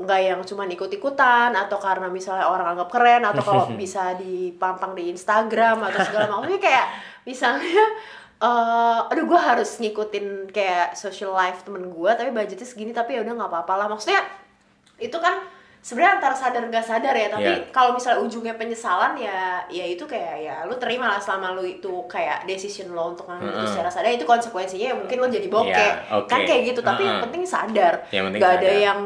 nggak 0.00 0.20
yang 0.24 0.40
cuman 0.40 0.68
ikut-ikutan 0.72 1.52
atau 1.52 1.76
karena 1.76 2.08
misalnya 2.08 2.48
orang 2.48 2.72
anggap 2.74 2.88
keren 2.88 3.22
atau 3.22 3.44
kalau 3.44 3.64
bisa 3.76 4.16
dipampang 4.16 4.96
di 4.96 5.12
Instagram 5.12 5.84
atau 5.84 6.00
segala 6.00 6.24
macam. 6.26 6.48
Maksudnya 6.48 6.62
kayak 6.64 6.86
misalnya 7.28 7.84
eh 8.42 8.98
aduh 9.06 9.22
gue 9.22 9.38
harus 9.38 9.78
ngikutin 9.78 10.50
kayak 10.50 10.98
social 10.98 11.30
life 11.30 11.62
temen 11.62 11.86
gue 11.86 12.10
tapi 12.10 12.34
budgetnya 12.34 12.66
segini 12.66 12.90
tapi 12.90 13.14
ya 13.14 13.22
udah 13.22 13.38
nggak 13.38 13.50
apa-apa 13.54 13.74
lah 13.78 13.86
maksudnya 13.86 14.18
itu 14.98 15.14
kan 15.14 15.46
sebenarnya 15.82 16.14
antara 16.16 16.30
sadar 16.32 16.62
nggak 16.64 16.80
sadar 16.80 17.10
ya 17.12 17.26
tapi 17.28 17.42
Iya. 17.44 17.66
kalau 17.68 17.90
misalnya 17.92 18.22
ujungnya 18.22 18.54
penyesalan 18.54 19.18
ya 19.18 19.38
ya 19.68 19.82
itu 19.84 20.04
kayak 20.04 20.34
ya 20.38 20.56
lu 20.62 20.74
terima 20.76 21.08
lah 21.08 21.18
selama 21.18 21.52
lu 21.52 21.66
itu 21.66 21.90
kayak 22.06 22.46
decision 22.46 22.90
lo 22.90 23.10
untuk 23.10 23.26
ngambil 23.26 23.50
itu 23.50 23.58
Mm-mm. 23.58 23.66
secara 23.68 23.90
sadar 23.90 24.10
itu 24.10 24.22
konsekuensinya 24.24 24.86
ya 24.86 24.96
mungkin 24.96 25.18
lo 25.18 25.26
jadi 25.26 25.48
bokeh 25.48 25.74
Iya, 25.90 26.14
oke. 26.16 26.28
kan 26.28 26.40
kayak 26.42 26.62
gitu 26.68 26.80
tapi 26.80 27.02
yang 27.02 27.12
Mm-mm. 27.12 27.24
penting 27.26 27.42
sadar 27.44 27.94
Yang 28.08 28.24
penting 28.30 28.40
ada 28.40 28.54
sadar. 28.54 28.72
yang 28.78 28.98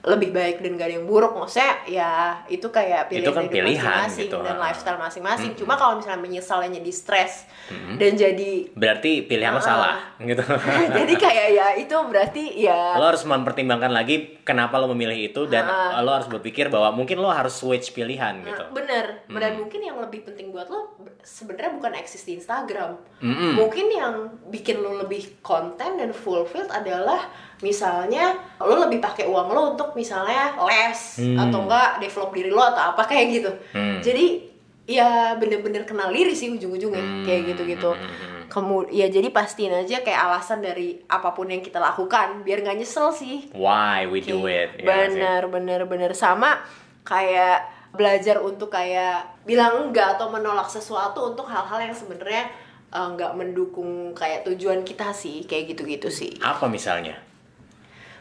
lebih 0.00 0.32
baik 0.32 0.58
dan 0.58 0.74
gak 0.74 0.86
ada 0.86 0.94
yang 0.96 1.04
buruk 1.04 1.36
maksudnya 1.36 1.72
ya 1.84 2.10
itu 2.46 2.64
kayak 2.66 3.06
pilihan 3.06 3.20
Itu 3.20 3.32
kan 3.32 3.44
pilihan 3.46 3.84
masing-masing 4.00 4.24
gitu, 4.24 4.38
dan 4.40 4.56
lifestyle 4.56 4.96
masing-masing 4.96 5.50
Mm-mm. 5.52 5.60
cuma 5.60 5.74
kalau 5.74 6.00
misalnya 6.00 6.20
menyesalnya 6.20 6.70
jadi 6.74 6.88
stres 6.90 7.44
Mm-mm. 7.68 7.96
dan 7.96 8.12
jadi 8.14 8.50
Berarti 8.72 9.12
pilihan 9.22 9.52
lo 9.52 9.60
Ah. 9.60 9.66
salah 9.66 9.96
gitu. 10.18 10.40
jadi 10.96 11.12
kayak 11.14 11.46
ya 11.50 11.66
itu 11.76 11.92
berarti 12.02 12.44
ya 12.58 12.96
lo 12.96 13.04
harus 13.04 13.20
mempertimbangkan 13.22 13.90
lagi 13.90 14.40
kenapa 14.40 14.80
lo 14.80 14.88
memilih 14.88 15.20
itu 15.26 15.44
dan 15.44 15.64
Ah. 15.64 16.00
lo 16.00 16.10
harus 16.10 16.26
berpikir 16.26 16.68
bahwa 16.68 16.96
mungkin 16.96 17.20
lo 17.20 17.28
harus 17.28 17.52
switch 17.52 17.92
pilihan 17.92 18.40
gitu. 18.40 18.56
Nah, 18.58 18.72
bener, 18.72 19.28
Hmm. 19.28 19.36
dan 19.36 19.52
mungkin 19.54 19.80
yang 19.80 20.00
lebih 20.00 20.24
penting 20.24 20.48
buat 20.48 20.66
lo 20.66 20.96
sebenarnya 21.20 21.76
bukan 21.76 21.92
eksis 21.94 22.24
di 22.24 22.32
Instagram. 22.34 22.96
Mm-mm. 23.20 23.52
Mungkin 23.54 23.86
yang 23.86 24.14
bikin 24.48 24.80
lo 24.80 24.96
lebih 24.96 25.40
konten 25.40 26.00
dan 26.00 26.10
fulfilled 26.10 26.72
adalah 26.72 27.28
misalnya 27.60 28.32
lo 28.58 28.76
lebih 28.80 28.98
pakai 28.98 29.24
uang 29.24 29.48
lo 29.50 29.62
untuk 29.72 29.92
misalnya 29.92 30.56
les 30.64 31.00
Hmm. 31.20 31.36
atau 31.38 31.64
enggak 31.64 32.00
develop 32.00 32.30
diri 32.32 32.48
lo 32.48 32.62
atau 32.62 32.92
apa 32.92 33.02
kayak 33.04 33.26
gitu. 33.30 33.50
Hmm. 33.72 34.00
Jadi 34.00 34.48
ya 34.84 35.36
bener-bener 35.36 35.84
kenal 35.84 36.10
diri 36.10 36.32
sih 36.32 36.50
ujung-ujungnya 36.50 37.00
Hmm. 37.00 37.24
kayak 37.24 37.42
gitu-gitu. 37.48 37.92
Hmm. 37.92 38.48
Kemudian 38.50 38.90
ya 38.90 39.06
jadi 39.06 39.30
pastiin 39.30 39.70
aja 39.70 40.02
kayak 40.02 40.20
alasan 40.26 40.58
dari 40.58 40.98
apa 41.06 41.30
pun 41.30 41.46
yang 41.46 41.60
kita 41.60 41.78
lakukan 41.78 42.42
biar 42.42 42.60
nggak 42.60 42.78
nyesel 42.78 43.12
sih. 43.12 43.46
Why 43.52 44.04
we 44.04 44.18
do 44.18 44.42
it? 44.44 44.74
ya 44.74 44.82
nggak 44.82 45.06
sih? 45.06 45.20
bener 45.20 45.42
bener 45.46 45.80
bener 45.86 46.12
sama 46.12 46.58
kayak 47.02 47.62
belajar 47.90 48.38
untuk 48.38 48.68
kayak 48.68 49.22
bilang 49.42 49.86
enggak 49.86 50.14
atau 50.14 50.30
menolak 50.30 50.66
sesuatu 50.66 51.30
untuk 51.30 51.46
hal-hal 51.46 51.78
yang 51.80 51.94
sebenarnya 51.94 52.50
eh, 52.88 53.08
nggak 53.08 53.34
mendukung 53.34 54.10
kayak 54.12 54.42
tujuan 54.44 54.82
kita 54.82 55.10
sih 55.10 55.42
kayak 55.44 55.70
gitu-gitu 55.70 56.10
sih 56.10 56.34
Apa 56.40 56.66
misalnya? 56.66 57.14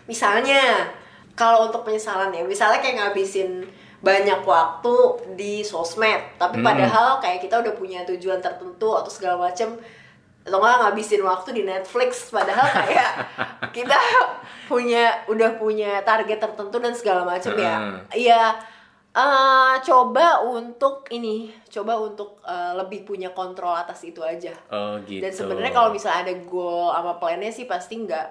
Misalnya 0.10 0.90
kalau 1.34 1.70
untuk 1.70 1.86
penyesalan 1.86 2.34
ya 2.34 2.42
misalnya 2.44 2.82
kayak 2.82 2.98
ngabisin 3.00 3.62
banyak 4.00 4.42
waktu 4.42 4.96
di 5.36 5.62
sosmed 5.62 6.20
tapi 6.36 6.58
Hmm. 6.58 6.66
padahal 6.66 7.20
kayak 7.20 7.40
kita 7.40 7.60
udah 7.60 7.74
punya 7.74 8.02
tujuan 8.06 8.40
tertentu 8.40 8.90
atau 8.90 9.08
segala 9.08 9.46
macem 9.46 9.76
atau 10.42 10.58
nggak 10.58 10.78
ngabisin 10.82 11.22
waktu 11.22 11.50
di 11.54 11.64
Netflix 11.64 12.28
padahal 12.30 12.64
kayak 12.82 13.12
kita 13.70 14.00
punya 14.66 15.14
udah 15.28 15.52
punya 15.56 16.00
target 16.02 16.40
tertentu 16.40 16.80
dan 16.80 16.92
segala 16.92 17.22
macem 17.24 17.54
ya 17.54 17.76
Hmm. 17.76 18.00
iya 18.10 18.56
eh, 19.12 19.74
coba 19.82 20.40
untuk 20.42 21.04
ini 21.10 21.52
coba 21.68 21.98
untuk 21.98 22.40
eh, 22.42 22.74
lebih 22.76 23.04
punya 23.04 23.30
kontrol 23.32 23.74
atas 23.74 24.00
itu 24.04 24.22
aja 24.22 24.54
Oh 24.70 24.96
gitu. 25.04 25.20
dan 25.20 25.32
sebenarnya 25.32 25.72
kalau 25.72 25.90
misalnya 25.90 26.24
ada 26.24 26.36
goal 26.46 26.88
sama 26.90 27.14
plannya 27.16 27.50
sih 27.50 27.66
pasti 27.66 28.00
nggak 28.00 28.28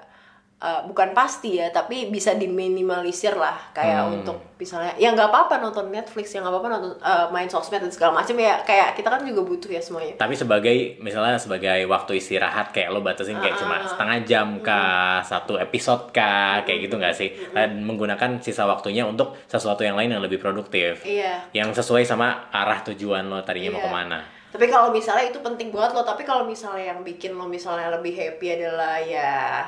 uh, 0.58 0.80
bukan 0.84 1.10
pasti 1.12 1.56
ya, 1.56 1.70
tapi 1.70 2.08
bisa 2.08 2.34
diminimalisir 2.34 3.34
lah 3.34 3.54
kayak 3.70 4.00
Hmm. 4.02 4.14
untuk 4.20 4.36
misalnya 4.58 4.90
ya 4.98 5.10
nggak 5.10 5.30
apa-apa 5.30 5.58
nonton 5.58 5.86
Netflix, 5.88 6.34
ya 6.34 6.42
nggak 6.42 6.50
apa-apa 6.50 6.68
nonton 6.68 6.92
uh, 6.98 7.26
main 7.30 7.46
sosmed 7.46 7.78
dan 7.78 7.90
segala 7.90 8.18
macam 8.18 8.34
ya 8.34 8.58
kayak 8.62 8.94
kita 8.94 9.08
kan 9.08 9.22
juga 9.22 9.42
butuh 9.42 9.70
ya 9.70 9.78
semuanya. 9.78 10.18
Tapi 10.18 10.34
sebagai 10.34 10.76
misalnya 10.98 11.38
sebagai 11.38 11.86
waktu 11.86 12.18
istirahat 12.18 12.70
kayak 12.70 12.90
lo 12.90 13.00
batasin 13.00 13.38
kayak 13.38 13.54
Ah, 13.54 13.60
cuma 13.60 13.74
ah, 13.74 13.80
ah. 13.80 13.88
setengah 13.88 14.18
jam 14.26 14.46
kah, 14.60 15.18
satu 15.22 15.54
episode 15.56 16.10
kah, 16.10 16.62
kayak 16.62 16.90
gitu 16.90 16.94
nggak 16.98 17.14
sih? 17.14 17.30
Dan 17.50 17.82
menggunakan 17.82 18.38
sisa 18.38 18.66
waktunya 18.66 19.06
untuk 19.06 19.38
sesuatu 19.46 19.86
yang 19.86 19.94
lain 19.94 20.14
yang 20.14 20.22
lebih 20.22 20.38
produktif. 20.38 21.02
Iya. 21.02 21.48
Yang 21.54 21.82
sesuai 21.82 22.02
sama 22.02 22.50
arah 22.50 22.82
tujuan 22.82 23.26
lo 23.26 23.42
tadinya 23.42 23.78
mau 23.78 23.82
Iya. 23.82 23.86
ke 23.86 23.92
mana. 23.94 24.18
Tapi 24.48 24.64
kalau 24.66 24.88
misalnya 24.88 25.28
itu 25.28 25.38
penting 25.44 25.68
buat 25.68 25.92
lo, 25.92 26.00
tapi 26.02 26.24
kalau 26.24 26.48
misalnya 26.48 26.96
yang 26.96 27.04
bikin 27.04 27.36
lo 27.36 27.44
misalnya 27.44 27.92
lebih 27.92 28.16
happy 28.16 28.56
adalah 28.56 28.96
ya 28.96 29.60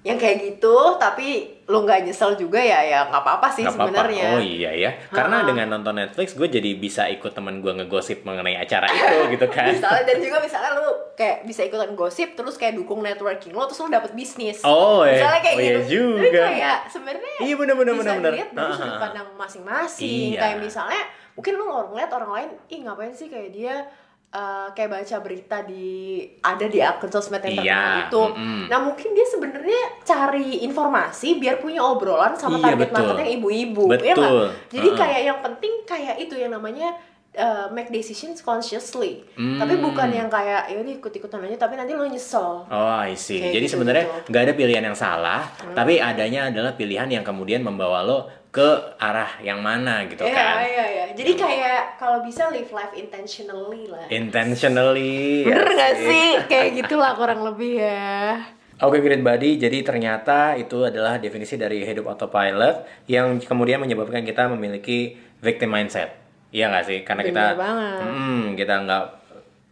yang 0.00 0.14
kayak 0.14 0.38
gitu, 0.40 0.76
tapi 0.94 1.28
lo 1.64 1.82
nggak 1.82 2.00
nyesel 2.02 2.32
juga 2.32 2.56
ya 2.56 2.80
ya 2.80 2.98
nggak 3.04 3.18
apa-apa 3.18 3.50
sih 3.50 3.60
sebenarnya. 3.62 4.30
Oh 4.30 4.40
iya 4.40 4.70
ya. 4.70 4.90
Karena 5.08 5.42
Ah. 5.42 5.44
dengan 5.44 5.66
nonton 5.68 5.94
Netflix 5.96 6.32
gue 6.32 6.46
jadi 6.46 6.70
bisa 6.74 7.04
ikut 7.06 7.28
temen 7.30 7.58
gue 7.58 7.72
ngegosip 7.72 8.22
mengenai 8.22 8.56
acara 8.56 8.86
itu 8.86 9.16
gitu 9.34 9.46
kan. 9.46 9.68
misalnya 9.68 10.02
dan 10.04 10.18
juga 10.18 10.38
misalnya 10.38 10.70
lu 10.72 10.86
kayak 11.12 11.44
bisa 11.44 11.60
ikutan 11.62 11.92
gosip 11.92 12.32
terus 12.32 12.54
kayak 12.54 12.72
dukung 12.74 13.00
networking 13.00 13.52
lo 13.52 13.66
terus 13.66 13.78
lo 13.78 13.90
dapet 13.90 14.12
bisnis 14.12 14.62
Oh, 14.62 15.02
iya. 15.02 15.18
misalnya 15.18 15.40
kayak 15.42 15.56
Oh, 15.56 15.60
iya 15.60 15.68
gitu 15.68 15.82
juga. 15.90 16.22
Jadi 16.22 16.38
kayak 16.54 16.78
sebenarnya 16.88 17.32
Iya, 17.38 17.54
bener, 17.56 17.74
bener, 17.74 17.92
bisa 17.92 18.00
bener, 18.00 18.14
bener. 18.14 18.32
dilihat 18.32 18.50
dari 18.52 18.72
sudut 18.72 18.96
pandang 18.98 19.28
masing-masing 19.34 20.28
Iya. 20.30 20.40
kayak 20.40 20.56
misalnya 20.62 21.02
mungkin 21.34 21.52
lu 21.54 21.64
ngeliat 21.66 22.10
orang 22.12 22.30
lain 22.32 22.48
ih 22.66 22.80
ngapain 22.80 23.12
sih 23.12 23.26
kayak 23.26 23.50
dia 23.50 23.74
eh, 24.28 24.68
kayak 24.72 24.90
baca 24.92 25.16
berita 25.20 25.56
di 25.64 26.20
ada 26.40 26.66
di 26.68 26.78
akun 26.78 27.08
sosmed 27.08 27.40
yang 27.40 27.58
terkenal 27.58 27.64
Iya, 27.64 28.04
itu. 28.06 28.22
mm-mm. 28.28 28.62
Nah 28.68 28.78
mungkin 28.84 29.08
dia 29.12 29.26
sebenarnya 29.26 29.80
cari 30.04 30.62
informasi 30.62 31.28
biar 31.36 31.56
punya 31.58 31.80
obrolan 31.80 32.36
sama 32.36 32.60
Iya, 32.60 32.64
target 32.72 32.88
betul. 32.88 32.96
market 33.00 33.16
yang 33.24 33.32
ibu-ibu, 33.40 33.84
ya? 33.88 34.14
Betul. 34.14 34.44
Jadi 34.68 34.88
Mm-mm. 34.88 35.00
kayak 35.00 35.20
yang 35.24 35.38
penting 35.40 35.72
kayak 35.82 36.16
itu 36.20 36.34
yang 36.36 36.52
namanya 36.52 36.88
uh, 37.36 37.66
make 37.70 37.88
decisions 37.88 38.40
consciously. 38.40 39.24
Hmm. 39.36 39.56
Tapi 39.56 39.78
bukan 39.78 40.08
yang 40.10 40.28
kayak 40.28 40.68
ya 40.68 40.76
udah 40.76 40.92
ikut-ikutan 40.98 41.44
aja 41.44 41.68
tapi 41.68 41.74
nanti 41.76 41.92
lo 41.92 42.04
nyesel. 42.04 42.64
Oh, 42.68 42.96
I 42.98 43.14
see. 43.14 43.38
Kayak 43.40 43.54
Jadi 43.54 43.66
gitu, 43.66 43.74
sebenarnya 43.76 44.04
gitu. 44.04 44.28
nggak 44.28 44.42
ada 44.44 44.52
pilihan 44.54 44.84
yang 44.84 44.98
salah, 44.98 45.40
tapi 45.72 46.00
adanya 46.00 46.48
adalah 46.48 46.72
pilihan 46.74 47.08
yang 47.08 47.24
kemudian 47.24 47.60
membawa 47.60 48.04
lo 48.04 48.18
ke 48.48 48.68
arah 48.96 49.36
yang 49.44 49.60
mana 49.60 50.08
gitu 50.08 50.24
Iya, 50.24 50.32
kan. 50.32 50.54
iya, 50.64 50.84
iya. 50.88 51.04
Jadi 51.12 51.32
kayak 51.36 52.00
kalau 52.00 52.24
bisa 52.24 52.48
live 52.48 52.72
life 52.72 52.94
intentionally 52.96 53.84
lah. 53.86 54.08
Intentionally. 54.08 55.44
Bener 55.44 55.68
ya 55.68 55.76
gak 55.76 55.94
sih? 56.00 56.28
Kayak 56.48 56.68
gitulah 56.84 57.12
kurang 57.12 57.44
lebih 57.44 57.84
ya. 57.84 58.40
Oke, 58.78 59.02
Great 59.02 59.20
Body. 59.20 59.58
Jadi 59.58 59.82
ternyata 59.82 60.54
itu 60.54 60.86
adalah 60.86 61.18
definisi 61.18 61.58
dari 61.58 61.82
hidup 61.82 62.08
autopilot 62.08 63.06
yang 63.10 63.36
kemudian 63.42 63.82
menyebabkan 63.82 64.22
kita 64.22 64.48
memiliki 64.48 65.18
victim 65.42 65.74
mindset. 65.74 66.14
Iya 66.48 66.72
nggak 66.72 66.84
sih? 66.86 66.98
Karena 67.04 67.22
kita, 67.26 67.44
Bener 67.52 67.60
banget. 67.60 68.00
Mm, 68.08 68.44
kita 68.56 68.74
nggak 68.86 69.04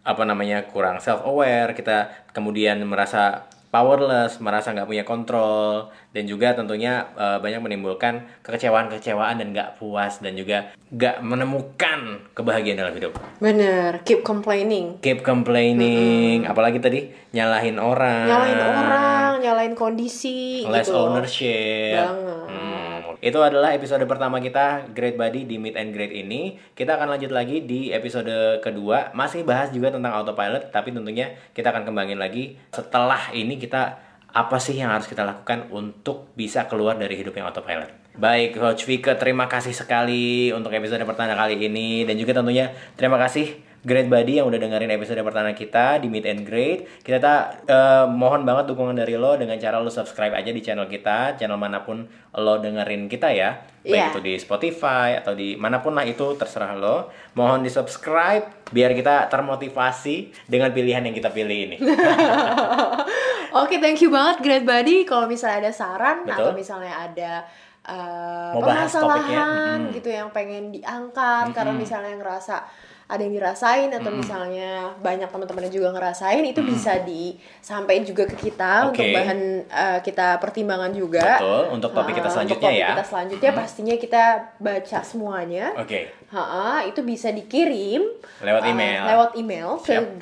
apa 0.07 0.23
namanya 0.23 0.59
kurang 0.69 1.01
self 1.01 1.25
aware, 1.25 1.73
kita 1.73 2.29
kemudian 2.31 2.79
merasa 2.85 3.49
powerless, 3.68 4.38
merasa 4.38 4.70
nggak 4.70 4.87
punya 4.87 5.02
kontrol, 5.02 5.90
dan 6.11 6.24
juga 6.24 6.52
tentunya 6.52 7.07
eh, 7.12 7.38
banyak 7.38 7.61
menimbulkan 7.61 8.24
kekecewaan-kekecewaan 8.40 9.37
dan 9.37 9.52
nggak 9.52 9.76
puas 9.76 10.18
dan 10.18 10.33
juga 10.33 10.70
nggak 10.87 11.18
menemukan 11.20 12.00
kebahagiaan 12.33 12.79
dalam 12.79 12.94
hidup. 12.94 13.12
Bener, 13.38 14.00
keep 14.02 14.22
complaining. 14.22 14.96
Keep 14.98 15.20
complaining, 15.20 16.46
apalagi 16.46 16.79
tadi 16.79 17.00
nyalahin 17.31 17.76
orang, 17.76 18.26
Nyalain 18.26 18.61
orang, 18.61 19.31
nyalain 19.42 19.74
kondisi 19.74 20.64
less 20.64 20.87
gitu. 20.87 20.96
ownership. 20.96 21.98
Banget. 21.98 22.46
Hmm, 22.48 22.96
Itu 23.27 23.43
adalah 23.43 23.75
episode 23.75 24.07
pertama 24.07 24.39
kita 24.39 24.87
Great 24.95 25.19
Body 25.19 25.51
di 25.51 25.59
Meet 25.59 25.75
and 25.75 25.91
Great 25.91 26.15
ini. 26.15 26.62
Kita 26.79 26.95
akan 26.95 27.19
lanjut 27.19 27.35
lagi 27.35 27.59
di 27.67 27.91
episode 27.91 28.62
kedua, 28.62 29.11
masih 29.19 29.43
bahas 29.43 29.75
juga 29.75 29.91
tentang 29.91 30.15
autopilot, 30.15 30.71
tapi 30.71 30.95
tentunya 30.95 31.35
kita 31.51 31.75
akan 31.75 31.83
kembangin 31.91 32.23
lagi 32.23 32.55
setelah 32.71 33.35
ini 33.35 33.59
kita 33.59 33.99
apa 34.31 34.62
sih 34.62 34.79
yang 34.79 34.95
harus 34.95 35.11
kita 35.11 35.27
lakukan 35.27 35.67
untuk 35.75 36.31
bisa 36.39 36.71
keluar 36.71 36.95
dari 36.95 37.19
hidup 37.19 37.35
yang 37.35 37.51
autopilot. 37.51 37.91
Baik, 38.15 38.62
Coach 38.62 38.87
Vika, 38.87 39.19
terima 39.19 39.51
kasih 39.51 39.75
sekali 39.75 40.55
untuk 40.55 40.71
episode 40.71 41.03
pertama 41.03 41.35
kali 41.35 41.59
ini 41.59 42.07
dan 42.07 42.15
juga 42.15 42.31
tentunya 42.31 42.71
terima 42.95 43.19
kasih 43.19 43.65
Great 43.87 44.11
Body 44.11 44.42
yang 44.42 44.51
udah 44.51 44.59
dengerin 44.59 44.90
episode 44.90 45.22
pertama 45.22 45.55
kita 45.55 46.03
di 46.03 46.11
Meet 46.11 46.27
and 46.27 46.42
Great. 46.42 46.90
Kita 47.07 47.22
tak 47.22 47.62
eh, 47.70 48.05
mohon 48.11 48.42
banget 48.42 48.75
dukungan 48.75 48.99
dari 48.99 49.14
lo 49.14 49.38
dengan 49.38 49.55
cara 49.62 49.79
lo 49.79 49.87
subscribe 49.87 50.35
aja 50.35 50.51
di 50.51 50.59
channel 50.59 50.90
kita, 50.90 51.38
channel 51.38 51.55
mana 51.55 51.87
pun 51.87 52.03
lo 52.35 52.55
dengerin 52.59 53.07
kita 53.07 53.31
ya. 53.31 53.62
Baik 53.87 53.94
Iya. 53.94 54.11
itu 54.11 54.20
di 54.27 54.35
Spotify 54.42 55.14
atau 55.22 55.38
di 55.38 55.55
mana 55.55 55.79
pun 55.79 55.94
lah 55.94 56.03
itu 56.03 56.35
terserah 56.35 56.75
lo. 56.75 57.14
Mohon 57.38 57.62
di 57.62 57.70
subscribe 57.70 58.66
biar 58.75 58.90
kita 58.99 59.31
termotivasi 59.31 60.51
dengan 60.51 60.75
pilihan 60.75 61.07
yang 61.07 61.14
kita 61.14 61.31
pilih 61.31 61.70
ini. 61.70 61.77
Oke, 63.62 63.79
thank 63.79 64.03
you 64.03 64.11
banget 64.11 64.42
Great 64.42 64.64
Buddy. 64.66 65.07
Kalau 65.07 65.31
misalnya 65.31 65.62
ada 65.62 65.72
saran 65.72 66.27
Betul. 66.27 66.35
atau 66.35 66.51
misalnya 66.59 66.92
ada 67.07 67.46
uh, 67.87 68.51
Mau 68.59 68.66
permasalahan 68.66 69.79
mm-mm. 69.87 69.94
gitu 69.94 70.11
yang 70.11 70.29
pengen 70.35 70.75
diangkat 70.75 71.55
karena 71.55 71.72
misalnya 71.72 72.18
ngerasa 72.18 72.66
ada 73.07 73.23
yang 73.23 73.38
dirasain 73.38 73.87
atau 73.95 74.11
misalnya 74.11 74.90
banyak 74.99 75.31
teman-temannya 75.31 75.71
juga 75.71 75.95
ngerasain 75.95 76.42
itu 76.42 76.59
bisa 76.61 76.99
disampaikan 77.07 78.03
juga 78.03 78.27
ke 78.27 78.51
kita 78.51 78.90
Oke. 78.90 78.99
untuk 78.99 79.07
bahan 79.14 79.40
uh, 79.71 79.99
kita 80.03 80.42
pertimbangan 80.42 80.90
juga. 80.90 81.38
Betul, 81.38 81.62
untuk 81.71 81.90
topik 81.95 82.14
kita 82.14 82.27
Uh, 82.27 82.35
selanjutnya 82.35 82.66
untuk 82.66 82.75
topik 82.75 82.83
ya. 82.83 82.88
kita 82.90 83.05
selanjutnya 83.07 83.51
pastinya 83.55 83.95
kita 83.95 84.23
baca 84.59 84.99
semuanya. 85.07 85.66
Oke. 85.79 86.01
Ha, 86.27 86.83
itu 86.83 87.07
bisa 87.07 87.31
dikirim 87.31 88.03
Lewat 88.42 88.62
uh, 88.66 88.71
email. 88.75 89.03
lewat 89.07 89.31
email 89.38 89.69
ke 89.79 89.95
Siap. 89.95 90.19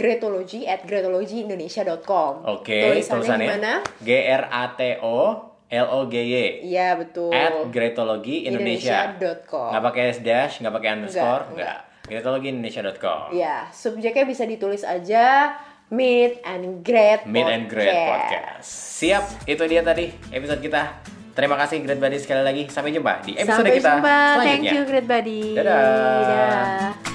at 0.68 0.80
gretologyindonesia.com. 0.84 2.32
Oke, 2.44 2.78
Tulisannya 2.84 3.16
tulisannya 3.16 3.46
gimana? 3.48 3.72
G 4.04 4.08
R 4.12 4.44
A 4.44 4.64
T 4.76 4.80
O 5.00 5.18
L 5.64 5.86
O 5.88 6.00
G 6.06 6.14
Y. 6.20 6.34
Iya 6.68 7.00
betul. 7.00 7.32
At 7.32 7.56
Gretologi 7.72 8.44
Indonesia. 8.44 9.16
Indonesia.com. 9.16 9.68
Nggak 9.72 9.82
pakai 9.82 10.04
dash, 10.20 10.54
nggak 10.60 10.74
pakai 10.76 10.88
underscore, 10.92 11.44
Nggak, 11.48 11.56
nggak. 11.56 11.78
Gretologiindonesia.com. 12.04 13.32
Iya, 13.32 13.68
subjeknya 13.72 14.24
bisa 14.28 14.44
ditulis 14.44 14.84
aja 14.84 15.56
Meet 15.92 16.40
and 16.44 16.80
Great 16.84 17.28
Meet 17.28 17.48
and 17.48 17.66
Great 17.68 17.92
Podcast. 17.92 18.68
Siap, 19.00 19.24
itu 19.48 19.62
dia 19.68 19.80
tadi 19.84 20.12
episode 20.32 20.60
kita. 20.60 21.00
Terima 21.34 21.58
kasih 21.58 21.82
Great 21.82 21.98
Buddy 21.98 22.18
sekali 22.22 22.42
lagi. 22.46 22.62
Sampai 22.70 22.94
jumpa 22.94 23.26
di 23.26 23.34
episode 23.34 23.66
Sampai 23.66 23.72
kita 23.82 23.90
jumpa. 23.98 24.16
selanjutnya. 24.38 24.46
Thank 24.46 24.76
you 24.76 24.82
Great 24.86 25.06
Buddy. 25.10 25.42
Dadah. 25.58 25.74
Dadah. 25.74 27.13